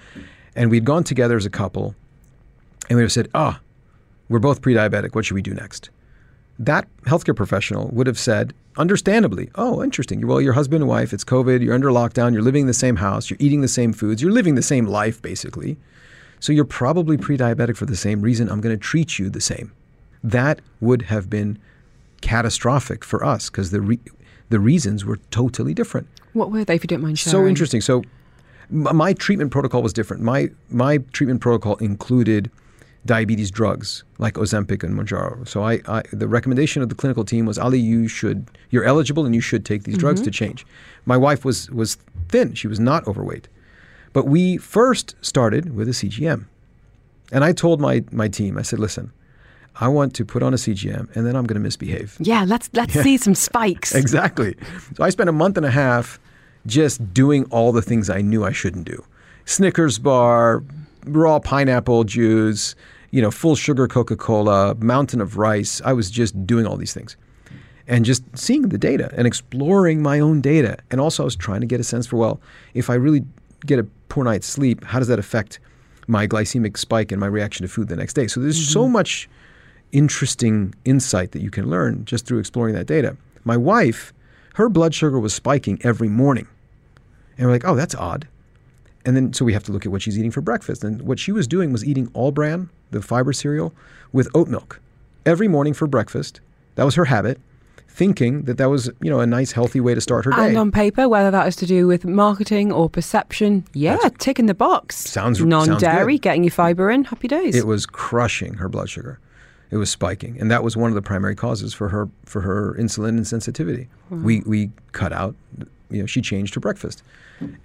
and 0.56 0.72
we'd 0.72 0.86
gone 0.86 1.04
together 1.04 1.36
as 1.36 1.46
a 1.46 1.50
couple, 1.50 1.94
and 2.90 2.92
we 2.92 2.96
would 2.96 3.04
have 3.04 3.12
said, 3.12 3.30
Ah, 3.36 3.60
we're 4.30 4.40
both 4.40 4.62
pre 4.62 4.74
diabetic. 4.74 5.14
What 5.14 5.26
should 5.26 5.36
we 5.36 5.42
do 5.42 5.54
next? 5.54 5.90
That 6.60 6.88
healthcare 7.04 7.36
professional 7.36 7.90
would 7.90 8.08
have 8.08 8.18
said, 8.18 8.54
understandably, 8.78 9.50
Oh, 9.56 9.84
interesting. 9.84 10.26
Well, 10.26 10.42
your 10.42 10.54
husband 10.54 10.82
and 10.82 10.90
wife, 10.90 11.14
it's 11.14 11.24
COVID, 11.24 11.62
you're 11.62 11.76
under 11.76 11.90
lockdown, 11.90 12.34
you're 12.34 12.42
living 12.42 12.62
in 12.62 12.68
the 12.68 12.74
same 12.74 12.96
house, 12.96 13.30
you're 13.30 13.38
eating 13.40 13.62
the 13.62 13.68
same 13.68 13.94
foods, 13.94 14.22
you're 14.22 14.32
living 14.32 14.56
the 14.56 14.62
same 14.62 14.86
life, 14.88 15.22
basically. 15.22 15.78
So 16.40 16.54
you're 16.54 16.66
probably 16.66 17.18
pre 17.18 17.38
diabetic 17.38 17.76
for 17.76 17.86
the 17.86 17.96
same 17.96 18.22
reason. 18.22 18.50
I'm 18.50 18.62
going 18.62 18.76
to 18.76 18.82
treat 18.82 19.20
you 19.20 19.30
the 19.30 19.42
same. 19.42 19.74
That 20.24 20.62
would 20.80 21.04
have 21.04 21.30
been 21.30 21.60
catastrophic 22.22 23.04
for 23.04 23.24
us 23.24 23.50
because 23.50 23.72
the, 23.72 23.82
re- 23.82 24.00
the 24.50 24.60
reasons 24.60 25.06
were 25.06 25.18
totally 25.32 25.74
different. 25.74 26.08
What 26.34 26.52
were 26.52 26.64
they, 26.64 26.76
if 26.76 26.84
you 26.84 26.88
don't 26.88 27.02
mind 27.02 27.20
sharing? 27.20 27.32
So 27.32 27.48
interesting. 27.48 27.82
So 27.82 28.04
m- 28.72 28.96
my 28.96 29.14
treatment 29.14 29.52
protocol 29.52 29.82
was 29.82 29.94
different. 29.94 30.24
My 30.24 30.50
my 30.70 31.00
treatment 31.14 31.42
protocol 31.42 31.76
included 31.78 32.52
diabetes 33.06 33.50
drugs 33.50 34.04
like 34.20 34.36
Ozempic 34.36 34.84
and 34.84 34.94
Mounjaro. 34.94 35.48
So 35.48 35.64
I, 35.64 35.82
I 35.88 36.04
the 36.12 36.28
recommendation 36.28 36.84
of 36.84 36.90
the 36.90 36.96
clinical 36.96 37.24
team 37.24 37.46
was 37.46 37.58
Ali, 37.58 37.80
you 37.80 38.08
should 38.08 38.50
you're 38.70 38.84
eligible 38.84 39.26
and 39.26 39.34
you 39.34 39.42
should 39.42 39.66
take 39.66 39.84
these 39.84 39.98
drugs 39.98 40.22
to 40.22 40.30
mm-hmm. 40.30 40.46
change. 40.46 40.66
My 41.06 41.18
wife 41.18 41.44
was 41.44 41.72
was 41.72 41.98
thin. 42.30 42.54
She 42.54 42.68
was 42.68 42.80
not 42.80 43.08
overweight. 43.08 43.48
But 44.14 44.26
we 44.26 44.58
first 44.58 45.16
started 45.22 45.76
with 45.76 45.88
a 45.88 45.92
CGM. 45.92 46.46
And 47.32 47.44
I 47.44 47.52
told 47.52 47.82
my 47.82 48.04
my 48.12 48.28
team, 48.28 48.58
I 48.58 48.62
said, 48.62 48.80
listen, 48.80 49.12
I 49.80 49.88
want 49.88 50.14
to 50.16 50.26
put 50.26 50.44
on 50.44 50.54
a 50.54 50.58
CGM 50.58 51.16
and 51.16 51.26
then 51.26 51.36
I'm 51.36 51.46
going 51.46 51.56
to 51.56 51.62
misbehave. 51.62 52.18
Yeah, 52.20 52.46
let's 52.48 52.70
let's 52.74 52.94
see 52.94 53.18
some 53.18 53.36
spikes. 53.48 53.94
Exactly. 53.94 54.56
So 54.96 55.04
I 55.04 55.10
spent 55.10 55.30
a 55.30 55.34
month 55.34 55.58
and 55.58 55.66
a 55.66 55.72
half 55.72 56.20
just 56.66 57.14
doing 57.14 57.46
all 57.46 57.72
the 57.72 57.82
things 57.82 58.10
I 58.10 58.22
knew 58.22 58.44
I 58.44 58.52
shouldn't 58.52 58.86
do. 58.86 59.04
Snickers 59.46 60.00
bar, 60.00 60.64
raw 61.06 61.40
pineapple 61.40 62.04
juice, 62.04 62.76
you 63.12 63.22
know, 63.22 63.32
full 63.32 63.56
sugar 63.56 63.88
Coca-Cola, 63.88 64.76
mountain 64.76 65.22
of 65.22 65.38
rice. 65.38 65.82
I 65.86 65.94
was 65.94 66.12
just 66.12 66.46
doing 66.46 66.68
all 66.68 66.76
these 66.76 66.94
things. 66.94 67.16
And 67.88 68.04
just 68.04 68.24
seeing 68.38 68.64
the 68.64 68.78
data 68.78 69.14
and 69.16 69.26
exploring 69.26 70.02
my 70.02 70.20
own 70.20 70.42
data. 70.42 70.78
And 70.92 71.00
also 71.00 71.24
I 71.24 71.26
was 71.26 71.38
trying 71.38 71.62
to 71.62 71.68
get 71.68 71.80
a 71.80 71.86
sense 71.86 72.06
for, 72.06 72.18
well, 72.18 72.42
if 72.74 72.90
I 72.90 72.96
really 72.96 73.24
get 73.66 73.80
a 73.80 73.84
poor 74.10 74.26
night's 74.26 74.46
sleep, 74.46 74.84
how 74.84 75.00
does 75.00 75.08
that 75.08 75.20
affect 75.20 75.60
my 76.08 76.28
glycemic 76.28 76.78
spike 76.78 77.14
and 77.14 77.20
my 77.22 77.28
reaction 77.28 77.66
to 77.66 77.72
food 77.72 77.88
the 77.88 77.96
next 77.96 78.14
day? 78.14 78.28
So 78.28 78.42
there's 78.42 78.70
so 78.70 78.84
mm-hmm. 78.84 78.94
much 78.94 79.30
interesting 79.92 80.74
insight 80.86 81.32
that 81.32 81.42
you 81.42 81.50
can 81.52 81.70
learn 81.70 82.06
just 82.06 82.26
through 82.26 82.40
exploring 82.40 82.76
that 82.76 82.86
data. 82.88 83.18
My 83.44 83.58
wife, 83.58 84.14
her 84.56 84.70
blood 84.70 84.94
sugar 84.94 85.20
was 85.20 85.34
spiking 85.34 85.80
every 85.84 86.10
morning. 86.10 86.48
And 87.38 87.48
we're 87.48 87.54
like, 87.54 87.66
oh, 87.66 87.76
that's 87.76 87.96
odd. 87.96 88.28
And 89.06 89.16
then, 89.16 89.32
so 89.34 89.46
we 89.46 89.54
have 89.54 89.64
to 89.64 89.72
look 89.72 89.86
at 89.86 89.92
what 89.92 90.02
she's 90.02 90.18
eating 90.18 90.32
for 90.32 90.42
breakfast. 90.42 90.84
And 90.84 91.02
what 91.04 91.20
she 91.20 91.32
was 91.32 91.48
doing 91.48 91.72
was 91.72 91.86
eating 91.86 92.10
all 92.14 92.32
bran, 92.32 92.70
the 92.92 93.02
fiber 93.02 93.32
cereal, 93.32 93.74
with 94.12 94.28
oat 94.36 94.48
milk 94.50 94.82
every 95.26 95.48
morning 95.48 95.74
for 95.74 95.88
breakfast. 95.88 96.42
That 96.76 96.84
was 96.84 96.96
her 96.96 97.06
habit, 97.06 97.40
thinking 97.88 98.44
that 98.44 98.58
that 98.58 98.70
was, 98.70 98.90
you 99.02 99.10
know, 99.10 99.20
a 99.22 99.26
nice, 99.26 99.54
healthy 99.54 99.80
way 99.80 99.96
to 99.96 100.02
start 100.02 100.26
her 100.26 100.32
day. 100.32 100.48
And 100.50 100.58
on 100.58 100.72
paper, 100.72 101.08
whether 101.08 101.32
that 101.32 101.48
is 101.48 101.56
to 101.58 101.66
do 101.66 101.88
with 101.88 102.06
marketing 102.06 102.72
or 102.72 102.90
perception, 102.90 103.66
yeah, 103.74 103.98
tick 104.18 104.40
in 104.40 104.46
the 104.48 104.54
box. 104.54 104.98
Sounds- 104.98 105.40
non-dairy, 105.42 106.14
sounds 106.16 106.22
getting 106.22 106.44
your 106.44 106.52
fiber 106.52 106.92
in. 106.92 107.06
Happy 107.06 107.28
days. 107.28 107.56
it 107.56 107.66
was 107.66 107.86
crushing 107.86 108.56
her 108.56 108.68
blood 108.68 108.90
sugar. 108.90 109.20
It 109.70 109.78
was 109.78 109.90
spiking, 109.92 110.38
and 110.40 110.50
that 110.50 110.64
was 110.64 110.78
one 110.78 110.90
of 110.90 110.96
the 110.96 111.02
primary 111.02 111.36
causes 111.36 111.74
for 111.74 111.90
her 111.90 112.10
for 112.26 112.42
her 112.42 112.74
insulin 112.80 113.20
insensitivity. 113.20 113.88
We 114.10 114.42
we 114.42 114.72
cut 114.94 115.12
out, 115.12 115.36
you 115.90 116.02
know, 116.02 116.06
she 116.06 116.22
changed 116.22 116.54
her 116.56 116.62
breakfast, 116.62 117.04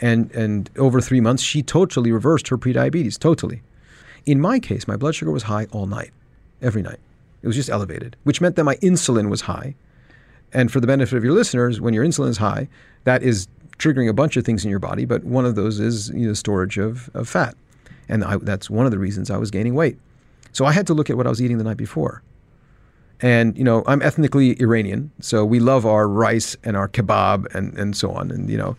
and 0.00 0.30
and 0.32 0.68
over 0.76 1.00
three 1.00 1.20
months 1.20 1.42
she 1.42 1.62
totally 1.62 2.10
reversed 2.10 2.48
her 2.48 2.58
prediabetes. 2.58 3.18
Totally. 3.18 3.62
In 4.26 4.40
my 4.40 4.58
case, 4.58 4.86
my 4.86 4.96
blood 4.96 5.14
sugar 5.14 5.30
was 5.30 5.44
high 5.44 5.66
all 5.72 5.86
night, 5.86 6.10
every 6.60 6.82
night. 6.82 6.98
It 7.42 7.46
was 7.46 7.56
just 7.56 7.70
elevated, 7.70 8.16
which 8.24 8.40
meant 8.40 8.56
that 8.56 8.64
my 8.64 8.76
insulin 8.76 9.28
was 9.28 9.42
high. 9.42 9.74
And 10.52 10.70
for 10.70 10.80
the 10.80 10.86
benefit 10.86 11.16
of 11.16 11.24
your 11.24 11.32
listeners, 11.32 11.80
when 11.80 11.94
your 11.94 12.04
insulin 12.04 12.28
is 12.28 12.38
high, 12.38 12.68
that 13.04 13.22
is 13.22 13.48
triggering 13.78 14.08
a 14.08 14.12
bunch 14.12 14.36
of 14.36 14.44
things 14.44 14.64
in 14.64 14.70
your 14.70 14.78
body, 14.78 15.04
but 15.04 15.24
one 15.24 15.44
of 15.44 15.56
those 15.56 15.80
is 15.80 16.10
you 16.10 16.28
know, 16.28 16.34
storage 16.34 16.78
of, 16.78 17.10
of 17.14 17.28
fat. 17.28 17.56
And 18.08 18.22
I, 18.24 18.36
that's 18.36 18.70
one 18.70 18.86
of 18.86 18.92
the 18.92 18.98
reasons 18.98 19.30
I 19.30 19.38
was 19.38 19.50
gaining 19.50 19.74
weight. 19.74 19.98
So 20.52 20.64
I 20.64 20.72
had 20.72 20.86
to 20.88 20.94
look 20.94 21.10
at 21.10 21.16
what 21.16 21.26
I 21.26 21.30
was 21.30 21.40
eating 21.42 21.58
the 21.58 21.64
night 21.64 21.76
before. 21.76 22.22
And, 23.20 23.56
you 23.56 23.62
know, 23.64 23.84
I'm 23.86 24.02
ethnically 24.02 24.60
Iranian, 24.60 25.10
so 25.20 25.44
we 25.44 25.60
love 25.60 25.86
our 25.86 26.08
rice 26.08 26.56
and 26.64 26.76
our 26.76 26.88
kebab 26.88 27.54
and, 27.54 27.76
and 27.78 27.96
so 27.96 28.10
on. 28.10 28.30
And, 28.32 28.50
you 28.50 28.58
know, 28.58 28.76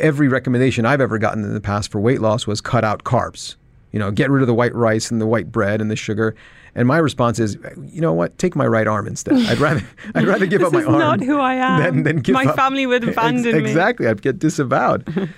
every 0.00 0.26
recommendation 0.28 0.84
I've 0.84 1.00
ever 1.00 1.18
gotten 1.18 1.44
in 1.44 1.54
the 1.54 1.60
past 1.60 1.92
for 1.92 2.00
weight 2.00 2.20
loss 2.20 2.46
was 2.48 2.60
cut 2.60 2.82
out 2.84 3.04
carbs. 3.04 3.54
You 3.92 4.00
know, 4.00 4.10
get 4.10 4.28
rid 4.28 4.42
of 4.42 4.48
the 4.48 4.54
white 4.54 4.74
rice 4.74 5.10
and 5.10 5.20
the 5.20 5.26
white 5.26 5.52
bread 5.52 5.80
and 5.80 5.88
the 5.90 5.96
sugar. 5.96 6.34
And 6.74 6.86
my 6.88 6.98
response 6.98 7.38
is, 7.38 7.56
you 7.86 8.00
know 8.00 8.12
what? 8.12 8.36
Take 8.38 8.56
my 8.56 8.66
right 8.66 8.86
arm 8.88 9.06
instead. 9.06 9.34
I'd 9.36 9.58
rather 9.58 9.82
I'd 10.16 10.26
rather 10.26 10.46
give 10.46 10.62
up 10.64 10.72
my 10.72 10.80
is 10.80 10.86
arm. 10.86 10.98
not 10.98 11.20
who 11.20 11.38
I 11.38 11.54
am. 11.54 11.82
Than, 11.82 12.02
than 12.02 12.16
give 12.18 12.34
My 12.34 12.44
up. 12.44 12.56
family 12.56 12.86
would 12.86 13.04
Ex- 13.08 13.16
abandon 13.16 13.62
me. 13.62 13.70
Exactly. 13.70 14.08
I'd 14.08 14.20
get 14.20 14.38
disavowed. 14.40 15.30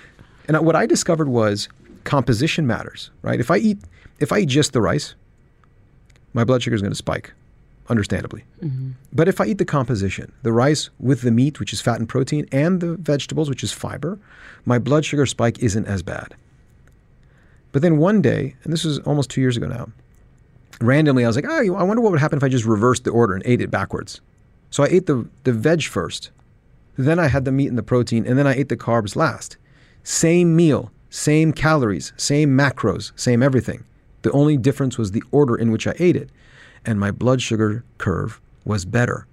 and 0.47 0.59
what 0.65 0.75
I 0.75 0.87
discovered 0.87 1.29
was 1.29 1.69
composition 2.03 2.65
matters, 2.67 3.11
right? 3.21 3.39
If 3.39 3.51
I 3.51 3.57
eat 3.57 3.77
if 4.19 4.33
I 4.33 4.39
eat 4.39 4.47
just 4.49 4.73
the 4.73 4.81
rice, 4.81 5.15
my 6.33 6.43
blood 6.43 6.61
sugar 6.61 6.75
is 6.75 6.81
going 6.81 6.91
to 6.91 6.95
spike, 6.95 7.33
understandably. 7.89 8.43
Mm-hmm. 8.61 8.91
But 9.13 9.27
if 9.27 9.41
I 9.41 9.45
eat 9.45 9.57
the 9.57 9.65
composition, 9.65 10.31
the 10.43 10.51
rice 10.51 10.89
with 10.99 11.21
the 11.21 11.31
meat, 11.31 11.59
which 11.59 11.73
is 11.73 11.81
fat 11.81 11.99
and 11.99 12.07
protein, 12.07 12.47
and 12.51 12.81
the 12.81 12.95
vegetables, 12.95 13.49
which 13.49 13.63
is 13.63 13.71
fiber, 13.71 14.19
my 14.65 14.79
blood 14.79 15.05
sugar 15.05 15.25
spike 15.25 15.59
isn't 15.59 15.85
as 15.85 16.03
bad. 16.03 16.35
But 17.71 17.81
then 17.81 17.97
one 17.97 18.21
day, 18.21 18.55
and 18.63 18.73
this 18.73 18.83
was 18.83 18.99
almost 18.99 19.29
two 19.29 19.41
years 19.41 19.57
ago 19.57 19.67
now, 19.67 19.89
randomly 20.81 21.23
I 21.23 21.27
was 21.27 21.35
like, 21.35 21.45
oh, 21.47 21.75
I 21.75 21.83
wonder 21.83 22.01
what 22.01 22.11
would 22.11 22.19
happen 22.19 22.37
if 22.37 22.43
I 22.43 22.49
just 22.49 22.65
reversed 22.65 23.03
the 23.03 23.11
order 23.11 23.33
and 23.33 23.43
ate 23.45 23.61
it 23.61 23.71
backwards. 23.71 24.21
So 24.71 24.83
I 24.83 24.87
ate 24.87 25.05
the, 25.05 25.27
the 25.43 25.53
veg 25.53 25.83
first, 25.83 26.31
then 26.97 27.19
I 27.19 27.27
had 27.27 27.45
the 27.45 27.51
meat 27.51 27.67
and 27.67 27.77
the 27.77 27.83
protein, 27.83 28.25
and 28.25 28.37
then 28.37 28.47
I 28.47 28.55
ate 28.55 28.69
the 28.69 28.77
carbs 28.77 29.15
last. 29.15 29.57
Same 30.03 30.55
meal, 30.55 30.91
same 31.09 31.53
calories, 31.53 32.13
same 32.17 32.57
macros, 32.57 33.11
same 33.15 33.41
everything. 33.41 33.83
The 34.21 34.31
only 34.31 34.57
difference 34.57 34.97
was 34.97 35.11
the 35.11 35.23
order 35.31 35.55
in 35.55 35.71
which 35.71 35.87
I 35.87 35.93
ate 35.99 36.15
it. 36.15 36.29
And 36.85 36.99
my 36.99 37.11
blood 37.11 37.41
sugar 37.41 37.83
curve 37.97 38.39
was 38.65 38.85
better, 38.85 39.27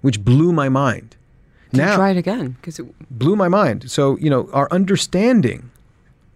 which 0.00 0.24
blew 0.24 0.52
my 0.52 0.68
mind. 0.68 1.16
Can 1.70 1.78
now, 1.78 1.96
try 1.96 2.10
it 2.10 2.16
again 2.16 2.50
because 2.60 2.78
it 2.78 2.86
blew 3.10 3.36
my 3.36 3.48
mind. 3.48 3.90
So, 3.90 4.18
you 4.18 4.28
know, 4.28 4.50
our 4.52 4.68
understanding 4.70 5.70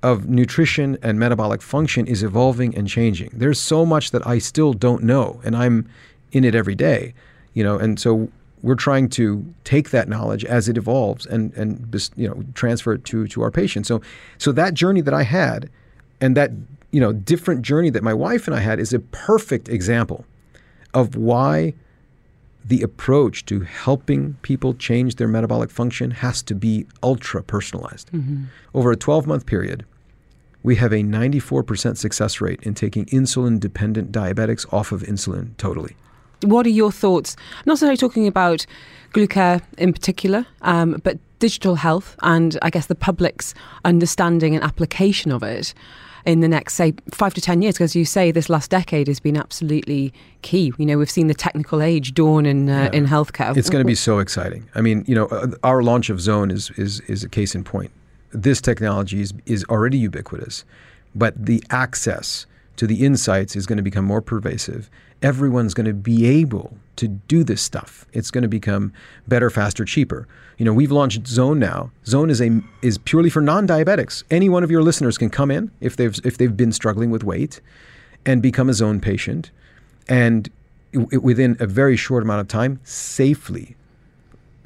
of 0.02 0.28
nutrition 0.28 0.96
and 1.02 1.18
metabolic 1.18 1.60
function 1.60 2.06
is 2.06 2.22
evolving 2.22 2.74
and 2.76 2.88
changing. 2.88 3.30
There's 3.32 3.58
so 3.58 3.84
much 3.84 4.12
that 4.12 4.26
I 4.26 4.38
still 4.38 4.72
don't 4.72 5.02
know, 5.02 5.40
and 5.44 5.56
I'm 5.56 5.88
in 6.32 6.44
it 6.44 6.54
every 6.54 6.74
day, 6.74 7.12
you 7.54 7.64
know, 7.64 7.78
and 7.78 7.98
so 7.98 8.30
we're 8.62 8.74
trying 8.74 9.08
to 9.08 9.44
take 9.64 9.90
that 9.90 10.08
knowledge 10.08 10.44
as 10.44 10.68
it 10.68 10.76
evolves 10.76 11.26
and 11.26 11.52
and 11.54 11.94
you 12.16 12.28
know 12.28 12.42
transfer 12.54 12.94
it 12.94 13.04
to 13.04 13.26
to 13.28 13.42
our 13.42 13.50
patients. 13.50 13.88
So 13.88 14.00
so 14.38 14.52
that 14.52 14.74
journey 14.74 15.00
that 15.02 15.14
I 15.14 15.22
had, 15.22 15.68
and 16.20 16.36
that 16.36 16.50
you 16.90 17.00
know 17.00 17.12
different 17.12 17.62
journey 17.62 17.90
that 17.90 18.02
my 18.02 18.14
wife 18.14 18.46
and 18.46 18.56
I 18.56 18.60
had 18.60 18.78
is 18.78 18.92
a 18.92 18.98
perfect 18.98 19.68
example 19.68 20.24
of 20.94 21.16
why 21.16 21.74
the 22.64 22.82
approach 22.82 23.44
to 23.46 23.60
helping 23.60 24.34
people 24.42 24.74
change 24.74 25.16
their 25.16 25.28
metabolic 25.28 25.70
function 25.70 26.10
has 26.10 26.42
to 26.42 26.54
be 26.54 26.84
ultra 27.02 27.42
personalized. 27.42 28.10
Mm-hmm. 28.10 28.44
Over 28.74 28.90
a 28.90 28.96
12 28.96 29.26
month 29.26 29.46
period, 29.46 29.84
we 30.64 30.74
have 30.76 30.92
a 30.92 31.02
94% 31.02 31.96
success 31.96 32.40
rate 32.40 32.60
in 32.62 32.74
taking 32.74 33.06
insulin 33.06 33.60
dependent 33.60 34.10
diabetics 34.10 34.70
off 34.72 34.90
of 34.90 35.02
insulin 35.02 35.56
totally. 35.58 35.94
What 36.42 36.66
are 36.66 36.70
your 36.70 36.90
thoughts? 36.90 37.36
Not 37.66 37.74
necessarily 37.74 37.96
talking 37.96 38.26
about 38.26 38.66
Glucare 39.12 39.62
in 39.78 39.92
particular, 39.92 40.44
um, 40.62 41.00
but 41.04 41.18
digital 41.38 41.76
health 41.76 42.16
and 42.22 42.58
I 42.62 42.70
guess 42.70 42.86
the 42.86 42.94
public's 42.96 43.54
understanding 43.84 44.56
and 44.56 44.64
application 44.64 45.30
of 45.30 45.42
it 45.42 45.72
in 46.26 46.40
the 46.40 46.48
next, 46.48 46.74
say, 46.74 46.94
five 47.12 47.32
to 47.34 47.40
10 47.40 47.62
years? 47.62 47.76
Because 47.76 47.96
you 47.96 48.04
say 48.04 48.30
this 48.30 48.48
last 48.48 48.70
decade 48.70 49.08
has 49.08 49.20
been 49.20 49.36
absolutely 49.36 50.12
key. 50.42 50.72
You 50.76 50.86
know, 50.86 50.98
we've 50.98 51.10
seen 51.10 51.28
the 51.28 51.34
technical 51.34 51.80
age 51.80 52.12
dawn 52.14 52.44
in, 52.44 52.68
uh, 52.68 52.90
yeah. 52.92 52.98
in 52.98 53.06
healthcare. 53.06 53.56
It's 53.56 53.70
going 53.70 53.82
to 53.82 53.86
be 53.86 53.94
so 53.94 54.18
exciting. 54.18 54.68
I 54.74 54.80
mean, 54.80 55.04
you 55.06 55.14
know, 55.14 55.26
uh, 55.26 55.48
our 55.62 55.82
launch 55.82 56.10
of 56.10 56.20
Zone 56.20 56.50
is, 56.50 56.70
is, 56.70 57.00
is 57.00 57.24
a 57.24 57.28
case 57.28 57.54
in 57.54 57.64
point 57.64 57.90
this 58.36 58.60
technology 58.60 59.20
is, 59.20 59.32
is 59.46 59.64
already 59.64 59.98
ubiquitous, 59.98 60.64
but 61.14 61.34
the 61.46 61.62
access 61.70 62.46
to 62.76 62.86
the 62.86 63.04
insights 63.04 63.56
is 63.56 63.66
going 63.66 63.78
to 63.78 63.82
become 63.82 64.04
more 64.04 64.20
pervasive. 64.20 64.90
Everyone's 65.22 65.74
going 65.74 65.86
to 65.86 65.94
be 65.94 66.26
able 66.26 66.76
to 66.96 67.08
do 67.08 67.44
this 67.44 67.62
stuff. 67.62 68.06
It's 68.12 68.30
going 68.30 68.42
to 68.42 68.48
become 68.48 68.92
better, 69.28 69.50
faster, 69.50 69.84
cheaper. 69.84 70.26
You 70.58 70.64
know, 70.64 70.72
we've 70.72 70.92
launched 70.92 71.26
Zone 71.26 71.58
now. 71.58 71.90
Zone 72.06 72.30
is 72.30 72.40
a 72.40 72.60
is 72.82 72.98
purely 72.98 73.30
for 73.30 73.40
non-diabetics. 73.40 74.24
Any 74.30 74.48
one 74.48 74.64
of 74.64 74.70
your 74.70 74.82
listeners 74.82 75.18
can 75.18 75.30
come 75.30 75.50
in 75.50 75.70
if 75.80 75.96
they've 75.96 76.18
if 76.24 76.38
they've 76.38 76.56
been 76.56 76.72
struggling 76.72 77.10
with 77.10 77.24
weight 77.24 77.60
and 78.24 78.42
become 78.42 78.68
a 78.68 78.74
Zone 78.74 79.00
patient 79.00 79.50
and 80.08 80.50
within 80.92 81.56
a 81.60 81.66
very 81.66 81.96
short 81.96 82.22
amount 82.22 82.40
of 82.40 82.48
time 82.48 82.80
safely 82.84 83.76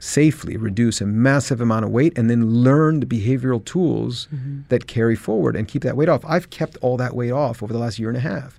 safely 0.00 0.56
reduce 0.56 1.00
a 1.00 1.06
massive 1.06 1.60
amount 1.60 1.84
of 1.84 1.90
weight 1.90 2.16
and 2.16 2.28
then 2.28 2.62
learn 2.64 3.00
the 3.00 3.06
behavioral 3.06 3.62
tools 3.64 4.28
mm-hmm. 4.34 4.60
that 4.68 4.86
carry 4.86 5.14
forward 5.14 5.54
and 5.54 5.68
keep 5.68 5.82
that 5.82 5.96
weight 5.96 6.08
off. 6.08 6.24
I've 6.26 6.50
kept 6.50 6.76
all 6.80 6.96
that 6.96 7.14
weight 7.14 7.30
off 7.30 7.62
over 7.62 7.72
the 7.72 7.78
last 7.78 7.98
year 7.98 8.08
and 8.08 8.16
a 8.16 8.20
half. 8.20 8.58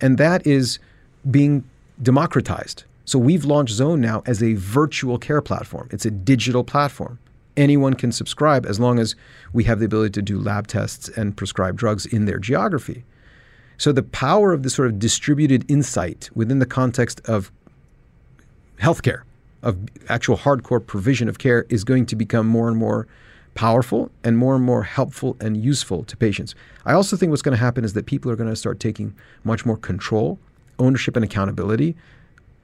And 0.00 0.18
that 0.18 0.46
is 0.46 0.78
being 1.28 1.64
democratized. 2.00 2.84
So 3.06 3.20
we've 3.20 3.44
launched 3.44 3.72
Zone 3.72 4.00
now 4.00 4.24
as 4.26 4.42
a 4.42 4.54
virtual 4.54 5.16
care 5.16 5.40
platform. 5.40 5.88
It's 5.92 6.04
a 6.04 6.10
digital 6.10 6.64
platform. 6.64 7.20
Anyone 7.56 7.94
can 7.94 8.10
subscribe 8.10 8.66
as 8.66 8.80
long 8.80 8.98
as 8.98 9.14
we 9.52 9.62
have 9.64 9.78
the 9.78 9.86
ability 9.86 10.10
to 10.12 10.22
do 10.22 10.38
lab 10.38 10.66
tests 10.66 11.08
and 11.10 11.36
prescribe 11.36 11.76
drugs 11.76 12.04
in 12.04 12.24
their 12.24 12.38
geography. 12.38 13.04
So 13.78 13.92
the 13.92 14.02
power 14.02 14.52
of 14.52 14.64
this 14.64 14.74
sort 14.74 14.88
of 14.88 14.98
distributed 14.98 15.70
insight 15.70 16.28
within 16.34 16.58
the 16.58 16.66
context 16.66 17.20
of 17.26 17.52
healthcare 18.80 19.22
of 19.62 19.78
actual 20.08 20.36
hardcore 20.36 20.84
provision 20.84 21.28
of 21.28 21.38
care 21.38 21.64
is 21.68 21.84
going 21.84 22.06
to 22.06 22.16
become 22.16 22.46
more 22.46 22.68
and 22.68 22.76
more 22.76 23.06
powerful 23.54 24.10
and 24.24 24.36
more 24.36 24.56
and 24.56 24.64
more 24.64 24.82
helpful 24.82 25.36
and 25.40 25.56
useful 25.56 26.02
to 26.04 26.16
patients. 26.16 26.54
I 26.84 26.92
also 26.92 27.16
think 27.16 27.30
what's 27.30 27.42
going 27.42 27.56
to 27.56 27.62
happen 27.62 27.84
is 27.84 27.92
that 27.92 28.06
people 28.06 28.30
are 28.32 28.36
going 28.36 28.50
to 28.50 28.56
start 28.56 28.80
taking 28.80 29.14
much 29.44 29.64
more 29.64 29.76
control, 29.76 30.38
ownership, 30.78 31.16
and 31.16 31.24
accountability, 31.24 31.96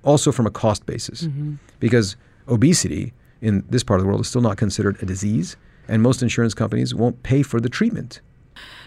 also 0.05 0.33
from 0.33 0.47
a 0.47 0.51
cost 0.51 0.87
basis. 0.87 1.23
Mm-hmm. 1.23 1.55
Because 1.81 2.17
obesity 2.49 3.13
in 3.41 3.65
this 3.69 3.83
part 3.83 4.01
of 4.01 4.05
the 4.05 4.09
world 4.09 4.21
is 4.21 4.29
still 4.29 4.41
not 4.41 4.57
considered 4.57 5.03
a 5.03 5.07
disease, 5.07 5.57
and 5.89 6.03
most 6.03 6.23
insurance 6.23 6.55
companies 6.55 6.95
won't 6.95 7.23
pay 7.23 7.43
for 7.43 7.61
the 7.61 7.69
treatment. 7.69 8.21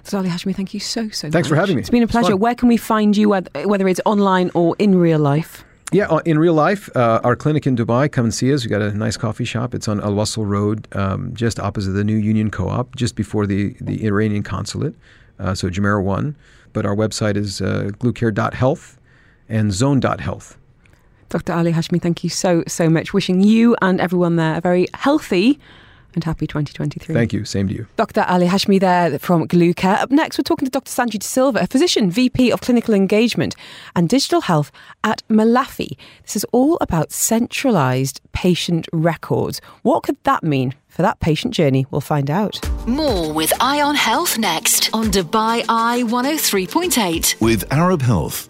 So 0.03 0.17
Ali 0.17 0.29
Hashmi, 0.29 0.55
thank 0.55 0.73
you 0.73 0.79
so, 0.79 1.09
so 1.09 1.09
Thanks 1.09 1.23
much. 1.23 1.31
Thanks 1.33 1.47
for 1.47 1.55
having 1.55 1.75
me. 1.75 1.81
It's 1.81 1.89
been 1.89 2.03
a 2.03 2.07
pleasure. 2.07 2.37
Where 2.37 2.55
can 2.55 2.69
we 2.69 2.77
find 2.77 3.17
you, 3.17 3.29
whether 3.29 3.87
it's 3.87 4.01
online 4.05 4.51
or 4.53 4.75
in 4.77 4.95
real 4.95 5.19
life? 5.19 5.65
Yeah, 5.91 6.07
uh, 6.07 6.17
in 6.25 6.39
real 6.39 6.53
life, 6.53 6.89
uh, 6.95 7.21
our 7.23 7.35
clinic 7.35 7.67
in 7.67 7.75
Dubai, 7.75 8.11
come 8.11 8.25
and 8.25 8.33
see 8.33 8.53
us. 8.53 8.63
We've 8.63 8.71
got 8.71 8.81
a 8.81 8.91
nice 8.91 9.17
coffee 9.17 9.45
shop. 9.45 9.73
It's 9.75 9.87
on 9.87 10.01
Al 10.01 10.13
Wasl 10.13 10.45
Road, 10.45 10.87
um, 10.95 11.33
just 11.33 11.59
opposite 11.59 11.91
the 11.91 12.03
new 12.03 12.17
Union 12.17 12.49
Co 12.49 12.67
op, 12.69 12.95
just 12.95 13.15
before 13.15 13.45
the, 13.45 13.75
the 13.79 14.05
Iranian 14.05 14.43
consulate. 14.43 14.95
Uh, 15.39 15.53
so 15.53 15.69
Jumeirah 15.69 16.03
1. 16.03 16.35
But 16.73 16.85
our 16.85 16.95
website 16.95 17.37
is 17.37 17.61
uh, 17.61 17.91
glucare.health 17.99 18.99
and 19.47 19.71
zone.health. 19.71 20.57
Dr. 21.35 21.51
Ali 21.51 21.73
Hashmi, 21.73 22.01
thank 22.01 22.23
you 22.23 22.29
so, 22.29 22.63
so 22.65 22.89
much. 22.89 23.13
Wishing 23.13 23.41
you 23.41 23.75
and 23.81 23.99
everyone 23.99 24.37
there 24.37 24.55
a 24.55 24.61
very 24.61 24.87
healthy 24.93 25.59
and 26.13 26.23
happy 26.23 26.47
2023. 26.47 27.13
Thank 27.13 27.33
you. 27.33 27.43
Same 27.43 27.67
to 27.67 27.73
you. 27.73 27.87
Dr. 27.97 28.23
Ali 28.29 28.47
Hashmi 28.47 28.79
there 28.79 29.19
from 29.19 29.45
Glucare. 29.45 29.99
Up 29.99 30.11
next, 30.11 30.37
we're 30.37 30.43
talking 30.43 30.65
to 30.65 30.71
Dr. 30.71 30.89
Sanjay 30.89 31.19
De 31.19 31.25
Silva, 31.25 31.59
a 31.59 31.67
physician, 31.67 32.09
VP 32.09 32.53
of 32.53 32.61
Clinical 32.61 32.93
Engagement 32.93 33.53
and 33.97 34.07
Digital 34.07 34.39
Health 34.39 34.71
at 35.03 35.23
Malaffi. 35.27 35.97
This 36.23 36.37
is 36.37 36.45
all 36.53 36.77
about 36.79 37.11
centralised 37.11 38.21
patient 38.31 38.87
records. 38.93 39.59
What 39.81 40.03
could 40.03 40.15
that 40.23 40.41
mean 40.41 40.73
for 40.87 41.01
that 41.01 41.19
patient 41.19 41.53
journey? 41.53 41.85
We'll 41.91 41.99
find 41.99 42.31
out. 42.31 42.65
More 42.87 43.33
with 43.33 43.51
Eye 43.59 43.81
on 43.81 43.95
Health 43.95 44.37
next 44.37 44.89
on 44.93 45.07
Dubai 45.07 45.65
Eye 45.67 46.03
103.8. 46.05 47.41
With 47.41 47.69
Arab 47.73 48.01
Health 48.01 48.47